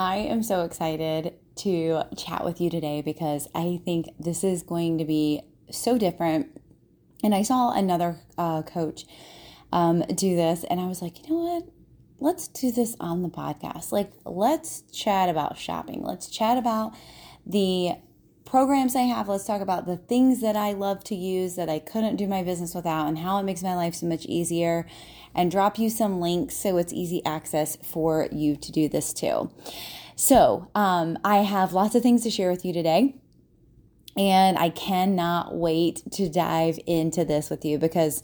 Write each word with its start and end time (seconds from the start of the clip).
I 0.00 0.16
am 0.16 0.42
so 0.42 0.62
excited 0.62 1.34
to 1.56 2.04
chat 2.16 2.42
with 2.42 2.58
you 2.58 2.70
today 2.70 3.02
because 3.02 3.46
I 3.54 3.82
think 3.84 4.08
this 4.18 4.42
is 4.42 4.62
going 4.62 4.96
to 4.96 5.04
be 5.04 5.42
so 5.70 5.98
different. 5.98 6.58
And 7.22 7.34
I 7.34 7.42
saw 7.42 7.72
another 7.72 8.18
uh, 8.38 8.62
coach 8.62 9.04
um, 9.72 10.00
do 10.14 10.34
this, 10.36 10.64
and 10.64 10.80
I 10.80 10.86
was 10.86 11.02
like, 11.02 11.28
you 11.28 11.34
know 11.34 11.42
what? 11.42 11.68
Let's 12.18 12.48
do 12.48 12.72
this 12.72 12.96
on 12.98 13.20
the 13.20 13.28
podcast. 13.28 13.92
Like, 13.92 14.10
let's 14.24 14.84
chat 14.90 15.28
about 15.28 15.58
shopping. 15.58 16.02
Let's 16.02 16.30
chat 16.30 16.56
about 16.56 16.94
the 17.44 17.92
programs 18.50 18.96
I 18.96 19.02
have. 19.02 19.28
Let's 19.28 19.44
talk 19.44 19.60
about 19.60 19.86
the 19.86 19.96
things 19.96 20.40
that 20.40 20.56
I 20.56 20.72
love 20.72 21.04
to 21.04 21.14
use 21.14 21.54
that 21.54 21.68
I 21.68 21.78
couldn't 21.78 22.16
do 22.16 22.26
my 22.26 22.42
business 22.42 22.74
without 22.74 23.06
and 23.06 23.16
how 23.16 23.38
it 23.38 23.44
makes 23.44 23.62
my 23.62 23.76
life 23.76 23.94
so 23.94 24.06
much 24.06 24.26
easier 24.26 24.88
and 25.36 25.52
drop 25.52 25.78
you 25.78 25.88
some 25.88 26.20
links 26.20 26.56
so 26.56 26.76
it's 26.76 26.92
easy 26.92 27.24
access 27.24 27.76
for 27.76 28.28
you 28.32 28.56
to 28.56 28.72
do 28.72 28.88
this 28.88 29.12
too. 29.12 29.52
So, 30.16 30.68
um, 30.74 31.16
I 31.24 31.36
have 31.38 31.72
lots 31.72 31.94
of 31.94 32.02
things 32.02 32.24
to 32.24 32.30
share 32.30 32.50
with 32.50 32.64
you 32.64 32.72
today. 32.72 33.14
And 34.16 34.58
I 34.58 34.70
cannot 34.70 35.54
wait 35.54 36.02
to 36.14 36.28
dive 36.28 36.80
into 36.88 37.24
this 37.24 37.50
with 37.50 37.64
you 37.64 37.78
because 37.78 38.20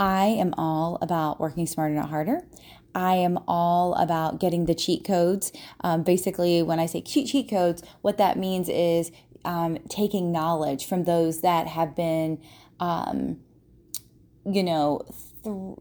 I 0.00 0.28
am 0.28 0.54
all 0.56 0.96
about 1.02 1.40
working 1.40 1.66
smarter, 1.66 1.94
not 1.94 2.08
harder. 2.08 2.42
I 2.94 3.16
am 3.16 3.38
all 3.46 3.94
about 3.94 4.40
getting 4.40 4.64
the 4.64 4.74
cheat 4.74 5.04
codes. 5.04 5.52
Um, 5.82 6.02
basically, 6.02 6.62
when 6.62 6.80
I 6.80 6.86
say 6.86 7.00
cheat 7.00 7.28
cheat 7.28 7.48
codes, 7.48 7.82
what 8.00 8.18
that 8.18 8.38
means 8.38 8.68
is 8.68 9.12
um, 9.48 9.78
taking 9.88 10.30
knowledge 10.30 10.86
from 10.86 11.04
those 11.04 11.40
that 11.40 11.66
have 11.66 11.96
been, 11.96 12.38
um, 12.80 13.38
you 14.44 14.62
know, 14.62 15.06
th- 15.42 15.78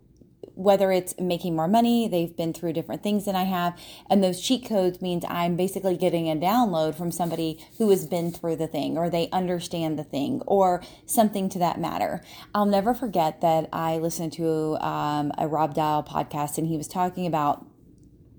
whether 0.55 0.89
it's 0.89 1.13
making 1.19 1.53
more 1.53 1.67
money, 1.67 2.07
they've 2.07 2.35
been 2.35 2.53
through 2.53 2.71
different 2.71 3.03
things 3.03 3.25
than 3.25 3.35
I 3.35 3.43
have. 3.43 3.77
And 4.09 4.23
those 4.23 4.41
cheat 4.41 4.65
codes 4.65 5.01
means 5.01 5.25
I'm 5.27 5.57
basically 5.57 5.97
getting 5.97 6.29
a 6.29 6.35
download 6.35 6.95
from 6.95 7.11
somebody 7.11 7.63
who 7.77 7.89
has 7.89 8.07
been 8.07 8.31
through 8.31 8.55
the 8.55 8.67
thing 8.67 8.97
or 8.97 9.09
they 9.09 9.29
understand 9.31 9.99
the 9.99 10.03
thing 10.05 10.41
or 10.47 10.81
something 11.05 11.49
to 11.49 11.59
that 11.59 11.79
matter. 11.79 12.23
I'll 12.55 12.65
never 12.65 12.93
forget 12.93 13.41
that 13.41 13.67
I 13.73 13.97
listened 13.97 14.31
to 14.33 14.77
um, 14.79 15.33
a 15.37 15.45
Rob 15.45 15.75
Dial 15.75 16.03
podcast 16.03 16.57
and 16.57 16.67
he 16.67 16.77
was 16.77 16.87
talking 16.87 17.27
about 17.27 17.65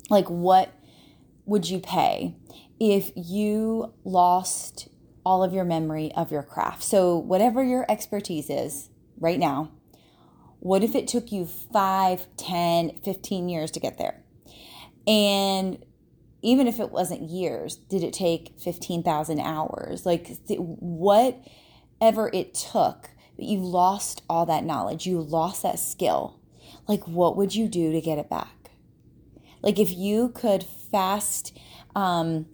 like 0.09 0.29
what 0.29 0.73
would 1.45 1.69
you 1.69 1.81
pay 1.81 2.34
if 2.81 3.12
you 3.15 3.93
lost 4.05 4.88
all 5.29 5.43
of 5.43 5.53
your 5.53 5.65
memory 5.65 6.11
of 6.17 6.33
your 6.33 6.43
craft. 6.43 6.83
So, 6.83 7.19
whatever 7.19 7.62
your 7.62 7.84
expertise 7.87 8.48
is 8.48 8.89
right 9.21 9.39
now, 9.39 9.71
what 10.59 10.83
if 10.83 10.95
it 10.95 11.07
took 11.07 11.31
you 11.31 11.45
5, 11.45 12.27
10, 12.39 13.01
15 13.05 13.49
years 13.51 13.71
to 13.73 13.79
get 13.79 13.99
there? 13.99 14.25
And 15.06 15.84
even 16.41 16.67
if 16.67 16.81
it 16.81 16.91
wasn't 16.91 17.29
years, 17.29 17.77
did 17.77 18.03
it 18.03 18.15
take 18.15 18.59
15,000 18.59 19.39
hours? 19.39 20.06
Like, 20.06 20.47
th- 20.47 20.61
whatever 20.61 22.31
it 22.33 22.55
took, 22.55 23.11
you 23.37 23.59
lost 23.59 24.23
all 24.31 24.47
that 24.47 24.65
knowledge, 24.65 25.06
you 25.06 25.21
lost 25.21 25.62
that 25.62 25.79
skill. 25.79 26.41
Like, 26.87 27.06
what 27.06 27.37
would 27.37 27.55
you 27.55 27.69
do 27.69 27.93
to 27.93 28.01
get 28.01 28.17
it 28.17 28.31
back? 28.31 28.71
Like, 29.61 29.79
if 29.79 29.95
you 29.95 30.31
could 30.31 30.62
fast, 30.62 31.55
um, 31.95 32.47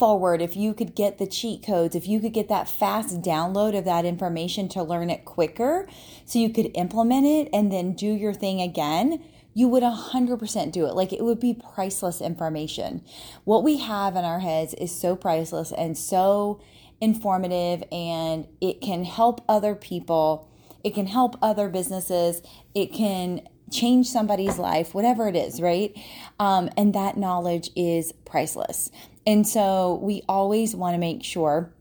forward, 0.00 0.40
if 0.40 0.56
you 0.56 0.74
could 0.74 0.96
get 0.96 1.18
the 1.18 1.26
cheat 1.26 1.62
codes, 1.64 1.94
if 1.94 2.08
you 2.08 2.18
could 2.20 2.32
get 2.32 2.48
that 2.48 2.68
fast 2.68 3.20
download 3.20 3.78
of 3.78 3.84
that 3.84 4.04
information 4.04 4.66
to 4.70 4.82
learn 4.82 5.10
it 5.10 5.24
quicker 5.24 5.86
so 6.24 6.38
you 6.38 6.50
could 6.50 6.70
implement 6.74 7.26
it 7.26 7.50
and 7.52 7.70
then 7.70 7.92
do 7.92 8.06
your 8.06 8.32
thing 8.32 8.62
again, 8.62 9.22
you 9.52 9.68
would 9.68 9.82
100% 9.82 10.72
do 10.72 10.86
it. 10.86 10.94
Like 10.94 11.12
it 11.12 11.22
would 11.22 11.38
be 11.38 11.54
priceless 11.74 12.22
information. 12.22 13.04
What 13.44 13.62
we 13.62 13.78
have 13.78 14.16
in 14.16 14.24
our 14.24 14.40
heads 14.40 14.72
is 14.74 14.98
so 14.98 15.14
priceless 15.16 15.70
and 15.70 15.98
so 15.98 16.62
informative, 17.00 17.84
and 17.92 18.46
it 18.60 18.80
can 18.80 19.04
help 19.04 19.44
other 19.48 19.74
people. 19.74 20.48
It 20.82 20.94
can 20.94 21.06
help 21.06 21.36
other 21.42 21.68
businesses. 21.68 22.42
It 22.74 22.92
can 22.92 23.42
change 23.70 24.08
somebody's 24.08 24.58
life, 24.58 24.94
whatever 24.94 25.28
it 25.28 25.36
is, 25.36 25.60
right? 25.60 25.96
Um, 26.38 26.70
and 26.76 26.94
that 26.94 27.16
knowledge 27.16 27.70
is 27.76 28.12
priceless. 28.24 28.90
And 29.30 29.46
so 29.46 30.00
we 30.02 30.24
always 30.28 30.74
want 30.74 30.94
to 30.94 30.98
make 30.98 31.22
sure 31.22 31.72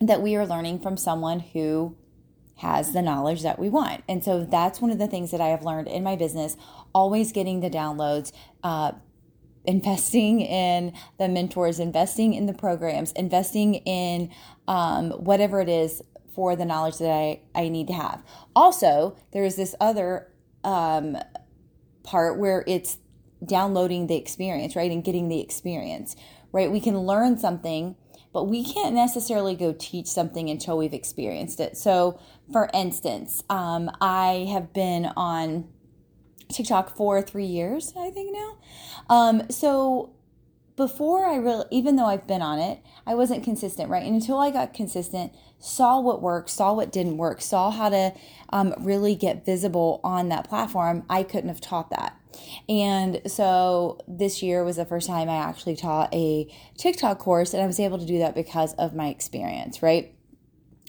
that 0.00 0.20
we 0.20 0.34
are 0.34 0.44
learning 0.44 0.80
from 0.80 0.96
someone 0.96 1.38
who 1.38 1.96
has 2.56 2.92
the 2.92 3.00
knowledge 3.00 3.42
that 3.42 3.56
we 3.56 3.68
want. 3.68 4.02
And 4.08 4.24
so 4.24 4.44
that's 4.44 4.80
one 4.80 4.90
of 4.90 4.98
the 4.98 5.06
things 5.06 5.30
that 5.30 5.40
I 5.40 5.46
have 5.46 5.62
learned 5.62 5.86
in 5.86 6.02
my 6.02 6.16
business, 6.16 6.56
always 6.92 7.30
getting 7.30 7.60
the 7.60 7.70
downloads, 7.70 8.32
uh, 8.64 8.92
investing 9.64 10.40
in 10.40 10.92
the 11.20 11.28
mentors, 11.28 11.78
investing 11.78 12.34
in 12.34 12.46
the 12.46 12.52
programs, 12.52 13.12
investing 13.12 13.74
in 13.74 14.32
um, 14.66 15.12
whatever 15.12 15.60
it 15.60 15.68
is 15.68 16.02
for 16.34 16.56
the 16.56 16.64
knowledge 16.64 16.98
that 16.98 17.12
I, 17.12 17.42
I 17.54 17.68
need 17.68 17.86
to 17.86 17.92
have. 17.92 18.24
Also, 18.56 19.16
there 19.30 19.44
is 19.44 19.54
this 19.54 19.76
other 19.80 20.32
um, 20.64 21.16
part 22.02 22.40
where 22.40 22.64
it's 22.66 22.98
downloading 23.46 24.08
the 24.08 24.16
experience, 24.16 24.74
right? 24.74 24.90
And 24.90 25.04
getting 25.04 25.28
the 25.28 25.40
experience, 25.40 26.16
right? 26.52 26.70
We 26.70 26.80
can 26.80 26.98
learn 26.98 27.38
something, 27.38 27.96
but 28.32 28.44
we 28.44 28.64
can't 28.64 28.94
necessarily 28.94 29.54
go 29.54 29.74
teach 29.78 30.06
something 30.06 30.48
until 30.48 30.78
we've 30.78 30.94
experienced 30.94 31.60
it. 31.60 31.76
So, 31.76 32.18
for 32.52 32.70
instance, 32.72 33.42
um, 33.50 33.90
I 34.00 34.46
have 34.52 34.72
been 34.72 35.06
on 35.16 35.68
TikTok 36.48 36.96
for 36.96 37.22
three 37.22 37.46
years, 37.46 37.92
I 37.98 38.10
think 38.10 38.32
now. 38.32 38.58
Um, 39.08 39.50
so, 39.50 40.14
before 40.76 41.26
I 41.26 41.36
really, 41.36 41.66
even 41.70 41.96
though 41.96 42.06
I've 42.06 42.26
been 42.26 42.42
on 42.42 42.58
it, 42.58 42.80
I 43.06 43.14
wasn't 43.14 43.44
consistent, 43.44 43.90
right? 43.90 44.02
And 44.02 44.14
until 44.14 44.38
I 44.38 44.50
got 44.50 44.72
consistent, 44.72 45.32
saw 45.58 46.00
what 46.00 46.22
worked, 46.22 46.48
saw 46.50 46.72
what 46.72 46.90
didn't 46.90 47.18
work, 47.18 47.42
saw 47.42 47.70
how 47.70 47.90
to 47.90 48.14
um, 48.50 48.74
really 48.78 49.14
get 49.14 49.44
visible 49.44 50.00
on 50.02 50.28
that 50.30 50.48
platform, 50.48 51.04
I 51.10 51.22
couldn't 51.22 51.50
have 51.50 51.60
taught 51.60 51.90
that. 51.90 52.18
And 52.68 53.20
so 53.26 53.98
this 54.06 54.42
year 54.42 54.64
was 54.64 54.76
the 54.76 54.84
first 54.84 55.06
time 55.06 55.28
I 55.28 55.36
actually 55.36 55.76
taught 55.76 56.12
a 56.14 56.52
TikTok 56.76 57.18
course, 57.18 57.54
and 57.54 57.62
I 57.62 57.66
was 57.66 57.80
able 57.80 57.98
to 57.98 58.06
do 58.06 58.18
that 58.18 58.34
because 58.34 58.74
of 58.74 58.94
my 58.94 59.08
experience, 59.08 59.82
right? 59.82 60.14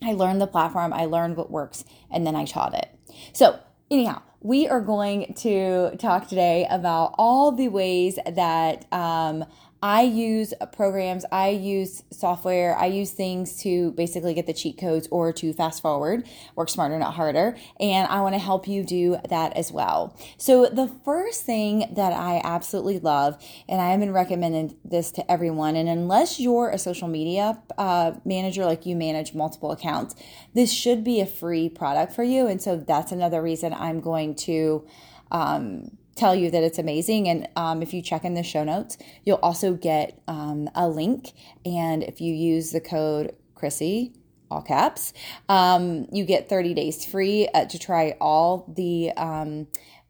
I 0.03 0.13
learned 0.13 0.41
the 0.41 0.47
platform, 0.47 0.93
I 0.93 1.05
learned 1.05 1.37
what 1.37 1.49
works, 1.49 1.85
and 2.11 2.25
then 2.25 2.35
I 2.35 2.45
taught 2.45 2.73
it. 2.73 2.89
So, 3.31 3.59
anyhow, 3.89 4.21
we 4.41 4.67
are 4.67 4.81
going 4.81 5.33
to 5.35 5.95
talk 5.97 6.27
today 6.27 6.67
about 6.69 7.15
all 7.17 7.51
the 7.51 7.69
ways 7.69 8.19
that 8.25 8.85
um, 8.91 9.45
I 9.83 10.03
use 10.03 10.53
programs, 10.71 11.25
I 11.29 11.49
use 11.49 12.03
software, 12.09 12.73
I 12.77 12.85
use 12.85 13.11
things 13.11 13.61
to 13.63 13.91
basically 13.91 14.33
get 14.33 14.47
the 14.47 14.53
cheat 14.53 14.77
codes 14.77 15.09
or 15.11 15.33
to 15.33 15.51
fast 15.51 15.81
forward, 15.81 16.25
work 16.55 16.69
smarter, 16.69 16.97
not 16.97 17.15
harder. 17.15 17.57
And 17.81 18.07
I 18.07 18.21
want 18.21 18.33
to 18.33 18.39
help 18.39 18.65
you 18.65 18.85
do 18.85 19.17
that 19.27 19.57
as 19.57 19.73
well. 19.73 20.17
So, 20.37 20.67
the 20.67 20.87
first 21.03 21.43
thing 21.43 21.93
that 21.95 22.13
I 22.13 22.39
absolutely 22.45 22.99
love, 22.99 23.37
and 23.67 23.81
I 23.81 23.89
have 23.89 23.99
been 23.99 24.13
recommending 24.13 24.77
this 24.85 25.11
to 25.11 25.29
everyone, 25.29 25.75
and 25.75 25.89
unless 25.89 26.39
you're 26.39 26.69
a 26.69 26.77
social 26.77 27.09
media 27.09 27.61
uh, 27.77 28.13
manager, 28.23 28.63
like 28.63 28.85
you 28.85 28.95
manage 28.95 29.33
multiple 29.33 29.71
accounts, 29.71 30.15
this 30.53 30.71
should 30.71 31.03
be 31.03 31.19
a 31.19 31.25
free 31.25 31.67
product 31.67 32.13
for 32.13 32.23
you. 32.23 32.47
And 32.47 32.61
so, 32.61 32.77
that's 32.77 33.11
another 33.11 33.41
reason 33.41 33.73
I'm 33.73 33.99
going 33.99 34.35
to. 34.35 34.87
Um, 35.29 35.97
tell 36.15 36.35
you 36.35 36.51
that 36.51 36.63
it's 36.63 36.77
amazing. 36.77 37.27
And 37.27 37.47
um, 37.55 37.81
if 37.81 37.93
you 37.93 38.01
check 38.01 38.23
in 38.23 38.33
the 38.33 38.43
show 38.43 38.63
notes, 38.63 38.97
you'll 39.25 39.37
also 39.37 39.73
get 39.73 40.21
um, 40.27 40.69
a 40.75 40.87
link. 40.87 41.31
And 41.65 42.03
if 42.03 42.21
you 42.21 42.33
use 42.33 42.71
the 42.71 42.81
code 42.81 43.35
Crissy, 43.55 44.13
all 44.51 44.61
caps, 44.61 45.13
um, 45.49 46.07
you 46.11 46.25
get 46.25 46.49
30 46.49 46.73
days 46.73 47.05
free 47.05 47.47
uh, 47.53 47.65
to 47.65 47.79
try 47.79 48.15
all 48.21 48.71
the 48.75 49.11
um, 49.17 49.67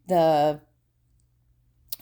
the 0.08 0.60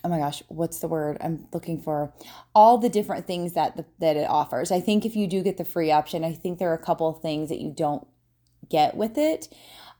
oh 0.04 0.10
my 0.10 0.18
gosh, 0.18 0.42
what's 0.48 0.80
the 0.80 0.88
word 0.88 1.18
I'm 1.22 1.48
looking 1.54 1.80
for? 1.80 2.14
All 2.56 2.78
the 2.78 2.90
different 2.90 3.28
things 3.28 3.54
that 3.54 3.78
the, 3.78 3.86
that 4.00 4.18
it 4.18 4.28
offers. 4.28 4.72
I 4.72 4.80
think 4.80 5.06
if 5.06 5.16
you 5.16 5.28
do 5.28 5.44
get 5.44 5.58
the 5.58 5.66
free 5.66 5.92
option, 5.92 6.24
I 6.24 6.34
think 6.34 6.58
there 6.58 6.72
are 6.72 6.76
a 6.76 6.84
couple 6.84 7.08
of 7.08 7.22
things 7.22 7.50
that 7.50 7.60
you 7.60 7.72
don't 7.72 8.08
get 8.70 8.96
with 8.96 9.18
it 9.18 9.48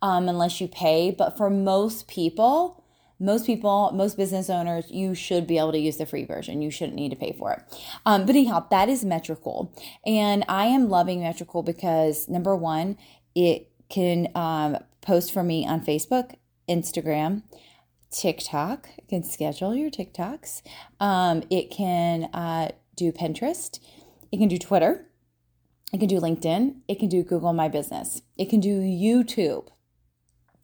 um, 0.02 0.28
unless 0.28 0.60
you 0.60 0.68
pay. 0.68 1.12
But 1.12 1.38
for 1.38 1.50
most 1.50 2.08
people, 2.08 2.81
most 3.22 3.46
people, 3.46 3.92
most 3.94 4.18
business 4.18 4.50
owners, 4.50 4.90
you 4.90 5.14
should 5.14 5.46
be 5.46 5.60
able 5.60 5.72
to 5.72 5.78
use 5.78 5.98
the 5.98 6.06
free 6.08 6.26
version. 6.26 6.62
You 6.62 6.72
shouldn't 6.72 6.96
need 6.96 7.10
to 7.10 7.16
pay 7.16 7.34
for 7.38 7.54
it. 7.54 7.62
Um, 8.06 8.26
but 8.26 8.32
anyhow, 8.36 8.66
that 8.72 8.90
is 8.90 9.06
Metricool. 9.06 9.70
And 10.06 10.44
I 10.50 10.66
am 10.66 10.90
loving 10.90 11.20
Metricool 11.20 11.64
because 11.64 12.28
number 12.28 12.56
one, 12.56 12.98
it 13.36 13.70
can 13.90 14.30
um, 14.34 14.78
post 15.02 15.32
for 15.32 15.44
me 15.44 15.68
on 15.68 15.86
Facebook, 15.86 16.34
Instagram, 16.68 17.44
TikTok. 18.10 18.90
It 18.98 19.08
can 19.08 19.24
schedule 19.24 19.76
your 19.76 19.92
TikToks. 19.92 20.64
Um, 21.00 21.44
it 21.52 21.70
can 21.70 22.24
uh, 22.34 22.72
do 22.96 23.12
Pinterest. 23.12 23.80
It 24.32 24.38
can 24.38 24.48
do 24.48 24.58
Twitter. 24.58 25.06
It 25.94 26.00
can 26.00 26.08
do 26.08 26.20
LinkedIn. 26.20 26.78
It 26.88 26.98
can 26.98 27.10
do 27.10 27.22
Google 27.22 27.54
My 27.54 27.68
Business. 27.68 28.24
It 28.38 28.50
can 28.50 28.62
do 28.62 28.80
YouTube 28.80 29.68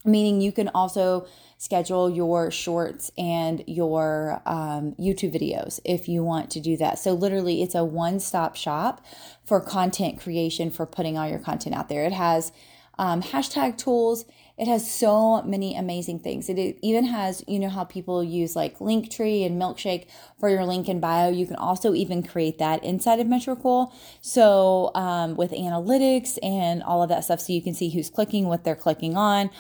meaning 0.08 0.42
you 0.42 0.52
can 0.52 0.70
also 0.70 1.28
schedule 1.58 2.10
your 2.10 2.52
shorts 2.52 3.12
and 3.18 3.64
your 3.66 4.42
um, 4.46 4.94
YouTube 5.00 5.34
videos 5.34 5.80
if 5.84 6.08
you 6.08 6.24
want 6.24 6.52
to 6.52 6.60
do 6.60 6.78
that. 6.78 7.00
So, 7.00 7.14
literally, 7.14 7.62
it's 7.62 7.76
a 7.76 7.84
one 7.84 8.20
stop 8.20 8.56
shop 8.56 9.06
for 9.44 9.60
content 9.60 10.20
creation 10.20 10.72
for 10.72 10.86
putting 10.86 11.18
all 11.18 11.28
your 11.28 11.40
content 11.40 11.76
out 11.76 11.90
there. 11.90 12.06
It 12.06 12.14
has 12.14 12.52
um, 13.00 13.22
hashtag 13.22 13.78
tools. 13.78 14.26
It 14.58 14.68
has 14.68 14.90
so 14.90 15.44
many 15.44 15.76
amazing 15.76 16.20
things. 16.20 16.50
It 16.50 16.80
even 16.82 17.06
has, 17.06 17.44
you 17.48 17.60
know, 17.60 17.70
how 17.70 17.84
people 17.84 18.24
use 18.24 18.56
like 18.56 18.80
Linktree 18.80 19.46
and 19.46 19.62
Milkshake 19.62 20.08
for 20.40 20.50
your 20.50 20.66
link 20.66 20.90
in 20.90 21.00
bio. 21.00 21.30
You 21.30 21.46
can 21.46 21.58
also 21.58 21.94
even 21.94 22.24
create 22.24 22.58
that 22.58 22.84
inside 22.84 23.20
of 23.20 23.28
Metricool. 23.28 23.92
So, 24.22 24.92
um, 24.96 25.36
with 25.36 25.52
analytics 25.52 26.40
and 26.42 26.82
all 26.82 27.04
of 27.04 27.10
that 27.10 27.24
stuff, 27.24 27.40
so 27.40 27.54
you 27.54 27.62
can 27.62 27.76
see 27.76 27.90
who's 27.90 28.10
clicking, 28.10 28.48
what 28.48 28.64
they're 28.64 28.76
clicking 28.76 29.16
on, 29.16 29.52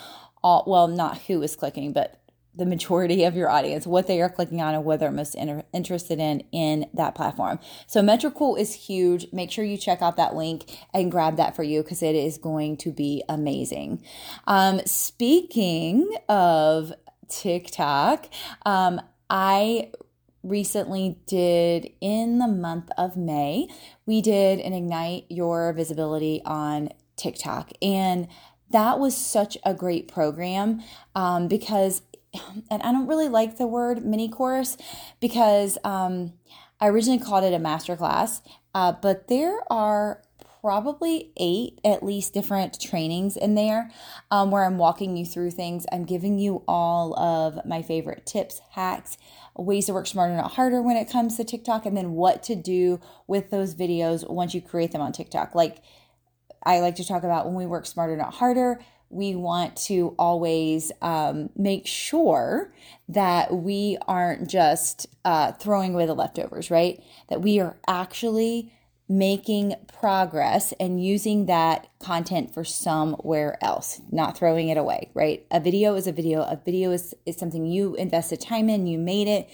all, 0.44 0.64
well, 0.68 0.88
not 0.88 1.20
who 1.24 1.42
is 1.42 1.56
clicking, 1.56 1.94
but 1.94 2.22
the 2.58 2.66
majority 2.66 3.24
of 3.24 3.36
your 3.36 3.50
audience, 3.50 3.86
what 3.86 4.08
they 4.08 4.20
are 4.20 4.30
clicking 4.30 4.62
on 4.62 4.74
and 4.74 4.84
what 4.84 5.00
they're 5.00 5.12
most 5.12 5.36
inter- 5.36 5.64
interested 5.74 6.20
in 6.20 6.44
in 6.52 6.88
that 6.94 7.14
platform. 7.14 7.60
So 7.86 8.02
Metricool 8.02 8.60
is 8.60 8.74
huge. 8.74 9.28
Make 9.32 9.52
sure 9.52 9.64
you 9.64 9.78
check 9.78 10.02
out 10.02 10.18
that 10.18 10.36
link 10.36 10.80
and 10.94 11.12
grab 11.12 11.38
that 11.38 11.56
for 11.56 11.62
you 11.62 11.84
because 11.84 12.02
it 12.02 12.16
is 12.16 12.40
going 12.40 12.78
to 12.78 12.92
be 12.92 13.24
amazing. 13.30 14.04
Um, 14.48 14.82
speaking 14.86 16.10
of 16.28 16.94
TikTok, 17.30 18.28
um, 18.66 19.02
I 19.30 19.92
recently 20.42 21.20
did 21.28 21.92
in 22.02 22.40
the 22.40 22.48
month 22.48 22.90
of 22.98 23.18
May, 23.18 23.68
we 24.06 24.22
did 24.22 24.60
an 24.60 24.74
Ignite 24.74 25.26
Your 25.30 25.74
Visibility 25.74 26.42
on 26.46 26.90
TikTok. 27.18 27.72
And 27.82 28.28
that 28.72 29.00
was 29.00 29.16
such 29.16 29.58
a 29.64 29.74
great 29.74 30.08
program 30.08 30.82
um, 31.16 31.48
because, 31.48 32.02
and 32.70 32.82
I 32.82 32.92
don't 32.92 33.08
really 33.08 33.30
like 33.30 33.58
the 33.58 33.68
word 33.68 34.06
mini 34.06 34.30
course 34.30 34.78
because 35.20 35.78
um, 35.84 36.34
I 36.80 36.88
originally 36.88 37.20
called 37.20 37.44
it 37.44 37.54
a 37.54 37.60
masterclass, 37.60 38.42
uh, 38.74 38.94
but 38.94 39.28
there 39.28 39.60
are 39.72 40.22
probably 40.62 41.32
eight 41.38 41.80
at 41.86 42.04
least 42.04 42.34
different 42.34 42.80
trainings 42.80 43.38
in 43.38 43.56
there 43.56 43.90
um, 44.32 44.52
where 44.52 44.66
I'm 44.66 44.78
walking 44.78 45.16
you 45.16 45.26
through 45.26 45.52
things. 45.52 45.86
I'm 45.92 46.04
giving 46.04 46.40
you 46.40 46.64
all 46.68 47.18
of 47.18 47.66
my 47.66 47.82
favorite 47.82 48.26
tips, 48.26 48.62
hacks, 48.72 49.18
ways 49.56 49.86
to 49.86 49.94
work 49.94 50.08
smarter, 50.08 50.36
not 50.36 50.54
harder 50.54 50.82
when 50.82 50.98
it 50.98 51.10
comes 51.10 51.38
to 51.38 51.44
TikTok, 51.44 51.86
and 51.86 51.96
then 51.96 52.12
what 52.12 52.44
to 52.44 52.56
do 52.56 53.00
with 53.28 53.50
those 53.50 53.76
videos 53.76 54.30
once 54.30 54.54
you 54.54 54.62
create 54.62 54.92
them 54.92 55.02
on 55.02 55.14
TikTok. 55.14 55.56
Like, 55.56 55.82
I 56.68 56.82
like 56.82 56.96
to 56.98 57.06
talk 57.06 57.24
about 57.24 57.46
when 57.46 57.56
we 57.56 57.66
work 57.66 57.86
smarter, 57.86 58.18
not 58.18 58.34
harder. 58.34 58.82
We 59.10 59.36
want 59.36 59.78
to 59.86 60.14
always 60.20 60.92
um, 61.02 61.50
make 61.56 61.88
sure 61.88 62.74
that 63.08 63.54
we 63.54 63.98
aren't 64.06 64.50
just 64.50 65.08
uh, 65.24 65.54
throwing 65.54 65.94
away 65.94 66.06
the 66.06 66.14
leftovers, 66.14 66.70
right? 66.70 67.02
That 67.30 67.42
we 67.42 67.62
are 67.62 67.78
actually 67.88 68.74
making 69.10 69.74
progress 69.88 70.74
and 70.80 71.04
using 71.04 71.46
that 71.46 71.88
content 72.00 72.54
for 72.54 72.64
somewhere 72.64 73.58
else, 73.62 74.02
not 74.12 74.38
throwing 74.38 74.70
it 74.70 74.78
away, 74.78 75.10
right? 75.14 75.46
A 75.50 75.60
video 75.60 75.96
is 75.96 76.08
a 76.08 76.12
video. 76.12 76.42
A 76.42 76.60
video 76.64 76.92
is, 76.92 77.16
is 77.26 77.38
something 77.38 77.66
you 77.66 77.96
invested 77.96 78.42
time 78.42 78.70
in, 78.70 78.86
you 78.86 78.98
made 78.98 79.28
it, 79.28 79.50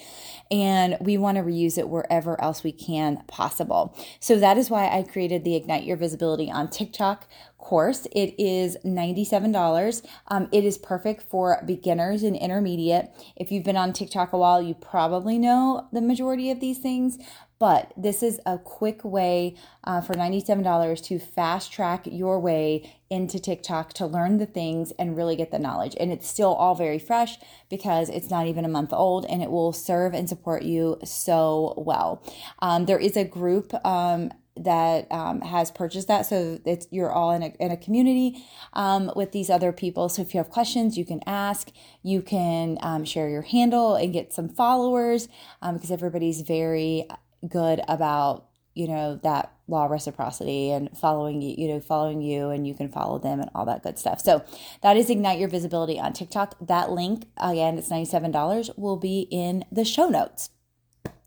and 0.50 0.97
we 1.00 1.17
want 1.17 1.38
to 1.38 1.44
reuse 1.44 1.77
it 1.77 1.88
wherever 1.88 2.39
else 2.41 2.63
we 2.63 2.71
can 2.71 3.23
possible. 3.27 3.95
So 4.19 4.39
that 4.39 4.57
is 4.57 4.69
why 4.69 4.89
I 4.89 5.03
created 5.03 5.44
the 5.44 5.56
Ignite 5.56 5.83
Your 5.83 5.97
Visibility 5.97 6.49
on 6.49 6.69
TikTok 6.69 7.27
course. 7.63 8.06
It 8.11 8.35
is 8.38 8.77
$97. 8.85 10.06
Um, 10.27 10.49
it 10.51 10.65
is 10.65 10.77
perfect 10.77 11.23
for 11.23 11.63
beginners 11.65 12.23
and 12.23 12.35
intermediate. 12.35 13.09
If 13.35 13.51
you've 13.51 13.63
been 13.63 13.77
on 13.77 13.94
TikTok 13.94 14.33
a 14.33 14.38
while, 14.38 14.61
you 14.61 14.73
probably 14.73 15.39
know 15.39 15.88
the 15.94 16.01
majority 16.01 16.51
of 16.51 16.59
these 16.59 16.79
things, 16.79 17.17
but 17.63 17.94
this 17.95 18.21
is 18.21 18.42
a 18.45 18.57
quick 18.57 19.06
way 19.06 19.56
uh, 19.86 20.01
for 20.01 20.13
$97 20.15 21.01
to 21.01 21.18
fast 21.18 21.71
track 21.71 22.06
your 22.06 22.38
way 22.38 22.94
into 23.10 23.39
TikTok 23.39 23.94
to 23.94 24.06
learn 24.06 24.38
the 24.38 24.45
things 24.45 24.92
and 25.00 25.15
really 25.15 25.38
get 25.38 25.51
the 25.51 25.60
knowledge. 25.60 25.95
And 25.98 26.12
it's 26.12 26.27
still 26.27 26.54
all 26.54 26.75
very 26.75 27.00
fresh 27.00 27.38
because 27.69 28.10
it's 28.10 28.30
not 28.30 28.48
even 28.48 28.65
a 28.65 28.68
month 28.68 28.92
old 28.92 29.25
and 29.27 29.42
it 29.42 29.50
will 29.50 29.71
serve 29.71 30.13
and 30.13 30.27
support 30.27 30.63
you 30.63 31.00
so 31.06 31.74
well. 31.77 32.21
Um, 32.60 32.83
there 32.86 33.00
is 33.00 33.15
a 33.15 33.24
group. 33.24 33.74
Um, 33.86 34.31
that 34.56 35.12
um, 35.12 35.42
has 35.42 35.71
purchased 35.71 36.07
that 36.07 36.27
so 36.27 36.59
you're 36.92 37.12
all 37.12 37.31
in 37.31 37.42
a, 37.42 37.48
in 37.59 37.71
a 37.71 37.77
community 37.77 38.45
um, 38.74 39.12
with 39.16 39.31
these 39.31 39.50
other 39.50 39.71
people 39.71 40.09
so 40.09 40.21
if 40.21 40.31
you 40.31 40.38
have 40.38 40.51
questions 40.51 40.95
you 40.95 41.04
can 41.04 41.19
ask 41.25 41.71
you 42.04 42.21
can 42.21 42.77
um, 42.81 43.04
share 43.04 43.27
your 43.30 43.42
handle 43.42 43.95
and 43.95 44.13
get 44.13 44.31
some 44.31 44.48
followers 44.48 45.27
because 45.59 45.89
um, 45.89 45.94
everybody's 45.94 46.42
very 46.42 47.07
good 47.48 47.81
about 47.88 48.48
you 48.74 48.88
know 48.88 49.19
that 49.24 49.54
law 49.68 49.86
reciprocity 49.86 50.72
and 50.72 50.95
following 50.98 51.42
you 51.42 51.56
you 51.57 51.68
know 51.68 51.80
following 51.80 52.22
you 52.22 52.50
and 52.50 52.68
you 52.68 52.74
can 52.74 52.90
follow 52.90 53.19
them 53.19 53.40
and 53.40 53.50
all 53.54 53.66
that 53.66 53.84
good 53.84 54.00
stuff. 54.00 54.19
So 54.19 54.44
that 54.81 54.98
is 54.98 55.10
ignite 55.10 55.40
your 55.40 55.50
visibility 55.50 56.00
on 56.00 56.13
tiktok. 56.13 56.56
That 56.66 56.92
link 56.92 57.25
again 57.38 57.78
it's 57.78 57.90
$97 57.90 58.78
will 58.78 58.98
be 58.98 59.28
in 59.31 59.66
the 59.72 59.86
show 59.86 60.07
notes. 60.07 60.50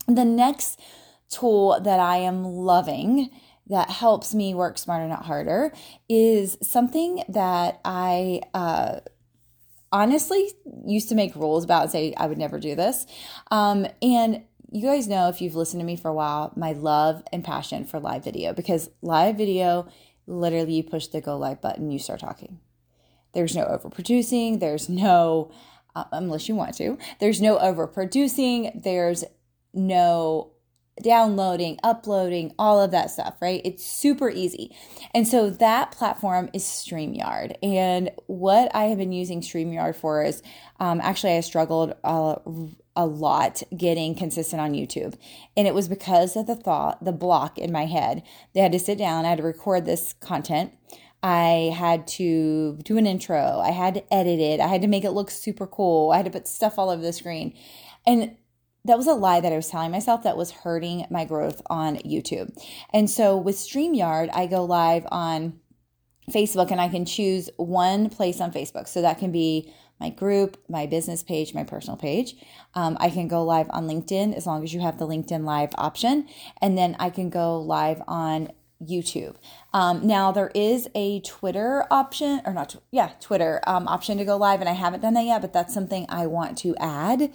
The 0.06 0.24
next 0.24 0.80
tool 1.28 1.80
that 1.80 1.98
i 1.98 2.16
am 2.16 2.44
loving 2.44 3.30
that 3.66 3.90
helps 3.90 4.32
me 4.32 4.54
work 4.54 4.78
smarter 4.78 5.08
not 5.08 5.24
harder 5.24 5.72
is 6.08 6.56
something 6.62 7.24
that 7.28 7.80
i 7.84 8.40
uh, 8.54 9.00
honestly 9.90 10.52
used 10.84 11.08
to 11.08 11.16
make 11.16 11.34
rules 11.34 11.64
about 11.64 11.82
and 11.82 11.90
say 11.90 12.14
i 12.16 12.26
would 12.26 12.38
never 12.38 12.58
do 12.58 12.74
this. 12.74 13.06
Um, 13.50 13.86
and 14.02 14.44
you 14.70 14.82
guys 14.82 15.08
know 15.08 15.28
if 15.28 15.40
you've 15.40 15.54
listened 15.54 15.80
to 15.80 15.86
me 15.86 15.96
for 15.96 16.08
a 16.08 16.14
while, 16.14 16.52
my 16.56 16.72
love 16.72 17.22
and 17.32 17.44
passion 17.44 17.84
for 17.84 18.00
live 18.00 18.24
video 18.24 18.52
because 18.52 18.90
live 19.02 19.36
video, 19.36 19.88
literally, 20.26 20.74
you 20.74 20.82
push 20.82 21.06
the 21.06 21.20
go 21.20 21.36
live 21.36 21.60
button, 21.60 21.90
you 21.90 21.98
start 21.98 22.20
talking. 22.20 22.60
There's 23.32 23.54
no 23.54 23.64
overproducing, 23.64 24.60
there's 24.60 24.88
no, 24.88 25.52
uh, 25.94 26.04
unless 26.12 26.48
you 26.48 26.54
want 26.54 26.76
to, 26.76 26.98
there's 27.20 27.40
no 27.40 27.58
overproducing, 27.58 28.82
there's 28.82 29.24
no 29.74 30.52
downloading, 31.02 31.78
uploading, 31.82 32.54
all 32.58 32.80
of 32.80 32.90
that 32.90 33.10
stuff, 33.10 33.36
right? 33.42 33.60
It's 33.64 33.84
super 33.84 34.30
easy. 34.30 34.74
And 35.14 35.28
so 35.28 35.50
that 35.50 35.90
platform 35.90 36.48
is 36.54 36.64
StreamYard. 36.64 37.56
And 37.62 38.10
what 38.26 38.74
I 38.74 38.84
have 38.84 38.98
been 38.98 39.12
using 39.12 39.42
StreamYard 39.42 39.96
for 39.96 40.24
is 40.24 40.42
um, 40.80 41.00
actually, 41.02 41.36
I 41.36 41.40
struggled 41.40 41.94
uh, 42.02 42.36
a 42.96 43.06
lot 43.06 43.62
getting 43.76 44.14
consistent 44.14 44.60
on 44.60 44.72
YouTube. 44.72 45.14
And 45.56 45.66
it 45.66 45.74
was 45.74 45.88
because 45.88 46.34
of 46.36 46.46
the 46.46 46.56
thought, 46.56 47.04
the 47.04 47.12
block 47.12 47.58
in 47.58 47.70
my 47.70 47.86
head. 47.86 48.22
They 48.54 48.60
had 48.60 48.72
to 48.72 48.78
sit 48.78 48.98
down, 48.98 49.24
I 49.24 49.30
had 49.30 49.38
to 49.38 49.44
record 49.44 49.84
this 49.84 50.14
content. 50.14 50.72
I 51.22 51.74
had 51.76 52.06
to 52.08 52.78
do 52.84 52.98
an 52.98 53.06
intro. 53.06 53.58
I 53.58 53.70
had 53.70 53.94
to 53.94 54.14
edit 54.14 54.38
it. 54.38 54.60
I 54.60 54.68
had 54.68 54.82
to 54.82 54.88
make 54.88 55.04
it 55.04 55.10
look 55.10 55.30
super 55.30 55.66
cool. 55.66 56.12
I 56.12 56.18
had 56.18 56.26
to 56.26 56.30
put 56.30 56.46
stuff 56.46 56.78
all 56.78 56.90
over 56.90 57.02
the 57.02 57.12
screen. 57.12 57.56
And 58.06 58.36
that 58.84 58.96
was 58.96 59.08
a 59.08 59.14
lie 59.14 59.40
that 59.40 59.52
I 59.52 59.56
was 59.56 59.68
telling 59.68 59.90
myself 59.90 60.22
that 60.22 60.36
was 60.36 60.50
hurting 60.50 61.06
my 61.10 61.24
growth 61.24 61.60
on 61.68 61.96
YouTube. 61.96 62.56
And 62.92 63.10
so 63.10 63.36
with 63.36 63.56
StreamYard, 63.56 64.30
I 64.32 64.46
go 64.46 64.64
live 64.64 65.06
on 65.10 65.58
Facebook 66.30 66.70
and 66.70 66.80
I 66.80 66.88
can 66.88 67.04
choose 67.04 67.50
one 67.56 68.08
place 68.08 68.40
on 68.40 68.52
Facebook. 68.52 68.86
So 68.88 69.02
that 69.02 69.18
can 69.18 69.32
be 69.32 69.72
my 70.00 70.10
group, 70.10 70.58
my 70.68 70.86
business 70.86 71.22
page, 71.22 71.54
my 71.54 71.64
personal 71.64 71.96
page. 71.96 72.36
Um, 72.74 72.96
I 73.00 73.10
can 73.10 73.28
go 73.28 73.44
live 73.44 73.68
on 73.70 73.88
LinkedIn 73.88 74.34
as 74.34 74.46
long 74.46 74.62
as 74.62 74.74
you 74.74 74.80
have 74.80 74.98
the 74.98 75.06
LinkedIn 75.06 75.44
Live 75.44 75.70
option. 75.76 76.28
And 76.60 76.76
then 76.76 76.96
I 76.98 77.10
can 77.10 77.30
go 77.30 77.58
live 77.58 78.02
on 78.06 78.50
YouTube. 78.82 79.36
Um, 79.72 80.06
now 80.06 80.32
there 80.32 80.50
is 80.54 80.88
a 80.94 81.20
Twitter 81.20 81.86
option, 81.90 82.42
or 82.44 82.52
not, 82.52 82.76
yeah, 82.90 83.12
Twitter 83.20 83.62
um, 83.66 83.88
option 83.88 84.18
to 84.18 84.24
go 84.24 84.36
live, 84.36 84.60
and 84.60 84.68
I 84.68 84.74
haven't 84.74 85.00
done 85.00 85.14
that 85.14 85.24
yet, 85.24 85.40
but 85.40 85.52
that's 85.52 85.72
something 85.72 86.04
I 86.08 86.26
want 86.26 86.58
to 86.58 86.76
add 86.78 87.32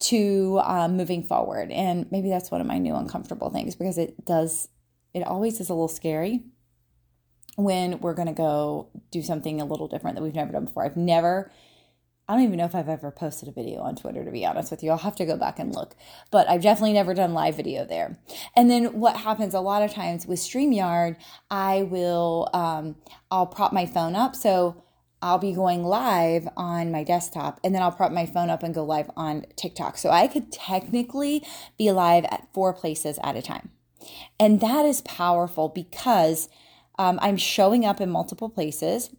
to 0.00 0.60
um, 0.64 0.96
moving 0.96 1.26
forward. 1.26 1.70
And 1.70 2.10
maybe 2.12 2.28
that's 2.28 2.50
one 2.50 2.60
of 2.60 2.66
my 2.66 2.78
new 2.78 2.94
uncomfortable 2.94 3.50
things 3.50 3.74
because 3.74 3.98
it 3.98 4.24
does, 4.24 4.68
it 5.12 5.26
always 5.26 5.60
is 5.60 5.68
a 5.68 5.74
little 5.74 5.88
scary 5.88 6.44
when 7.56 8.00
we're 8.00 8.14
going 8.14 8.28
to 8.28 8.34
go 8.34 8.88
do 9.10 9.22
something 9.22 9.60
a 9.60 9.64
little 9.64 9.88
different 9.88 10.16
that 10.16 10.22
we've 10.22 10.34
never 10.34 10.52
done 10.52 10.66
before. 10.66 10.84
I've 10.84 10.96
never 10.96 11.50
I 12.26 12.32
don't 12.32 12.44
even 12.44 12.56
know 12.56 12.64
if 12.64 12.74
I've 12.74 12.88
ever 12.88 13.10
posted 13.10 13.50
a 13.50 13.52
video 13.52 13.80
on 13.80 13.96
Twitter, 13.96 14.24
to 14.24 14.30
be 14.30 14.46
honest 14.46 14.70
with 14.70 14.82
you. 14.82 14.90
I'll 14.90 14.96
have 14.98 15.16
to 15.16 15.26
go 15.26 15.36
back 15.36 15.58
and 15.58 15.74
look. 15.74 15.94
But 16.30 16.48
I've 16.48 16.62
definitely 16.62 16.94
never 16.94 17.12
done 17.12 17.34
live 17.34 17.56
video 17.56 17.84
there. 17.84 18.18
And 18.56 18.70
then 18.70 18.98
what 18.98 19.18
happens 19.18 19.52
a 19.52 19.60
lot 19.60 19.82
of 19.82 19.92
times 19.92 20.26
with 20.26 20.38
StreamYard, 20.38 21.16
I 21.50 21.82
will, 21.82 22.48
um, 22.54 22.96
I'll 23.30 23.46
prop 23.46 23.74
my 23.74 23.84
phone 23.84 24.16
up. 24.16 24.34
So 24.34 24.82
I'll 25.20 25.38
be 25.38 25.52
going 25.52 25.84
live 25.84 26.48
on 26.56 26.90
my 26.90 27.04
desktop 27.04 27.60
and 27.62 27.74
then 27.74 27.82
I'll 27.82 27.92
prop 27.92 28.12
my 28.12 28.24
phone 28.24 28.48
up 28.48 28.62
and 28.62 28.74
go 28.74 28.84
live 28.84 29.10
on 29.18 29.44
TikTok. 29.56 29.98
So 29.98 30.08
I 30.08 30.26
could 30.26 30.50
technically 30.50 31.46
be 31.76 31.92
live 31.92 32.24
at 32.24 32.48
four 32.54 32.72
places 32.72 33.18
at 33.22 33.36
a 33.36 33.42
time. 33.42 33.70
And 34.40 34.60
that 34.60 34.86
is 34.86 35.02
powerful 35.02 35.68
because 35.68 36.48
um, 36.98 37.18
I'm 37.20 37.36
showing 37.36 37.84
up 37.84 38.00
in 38.00 38.10
multiple 38.10 38.48
places 38.48 39.10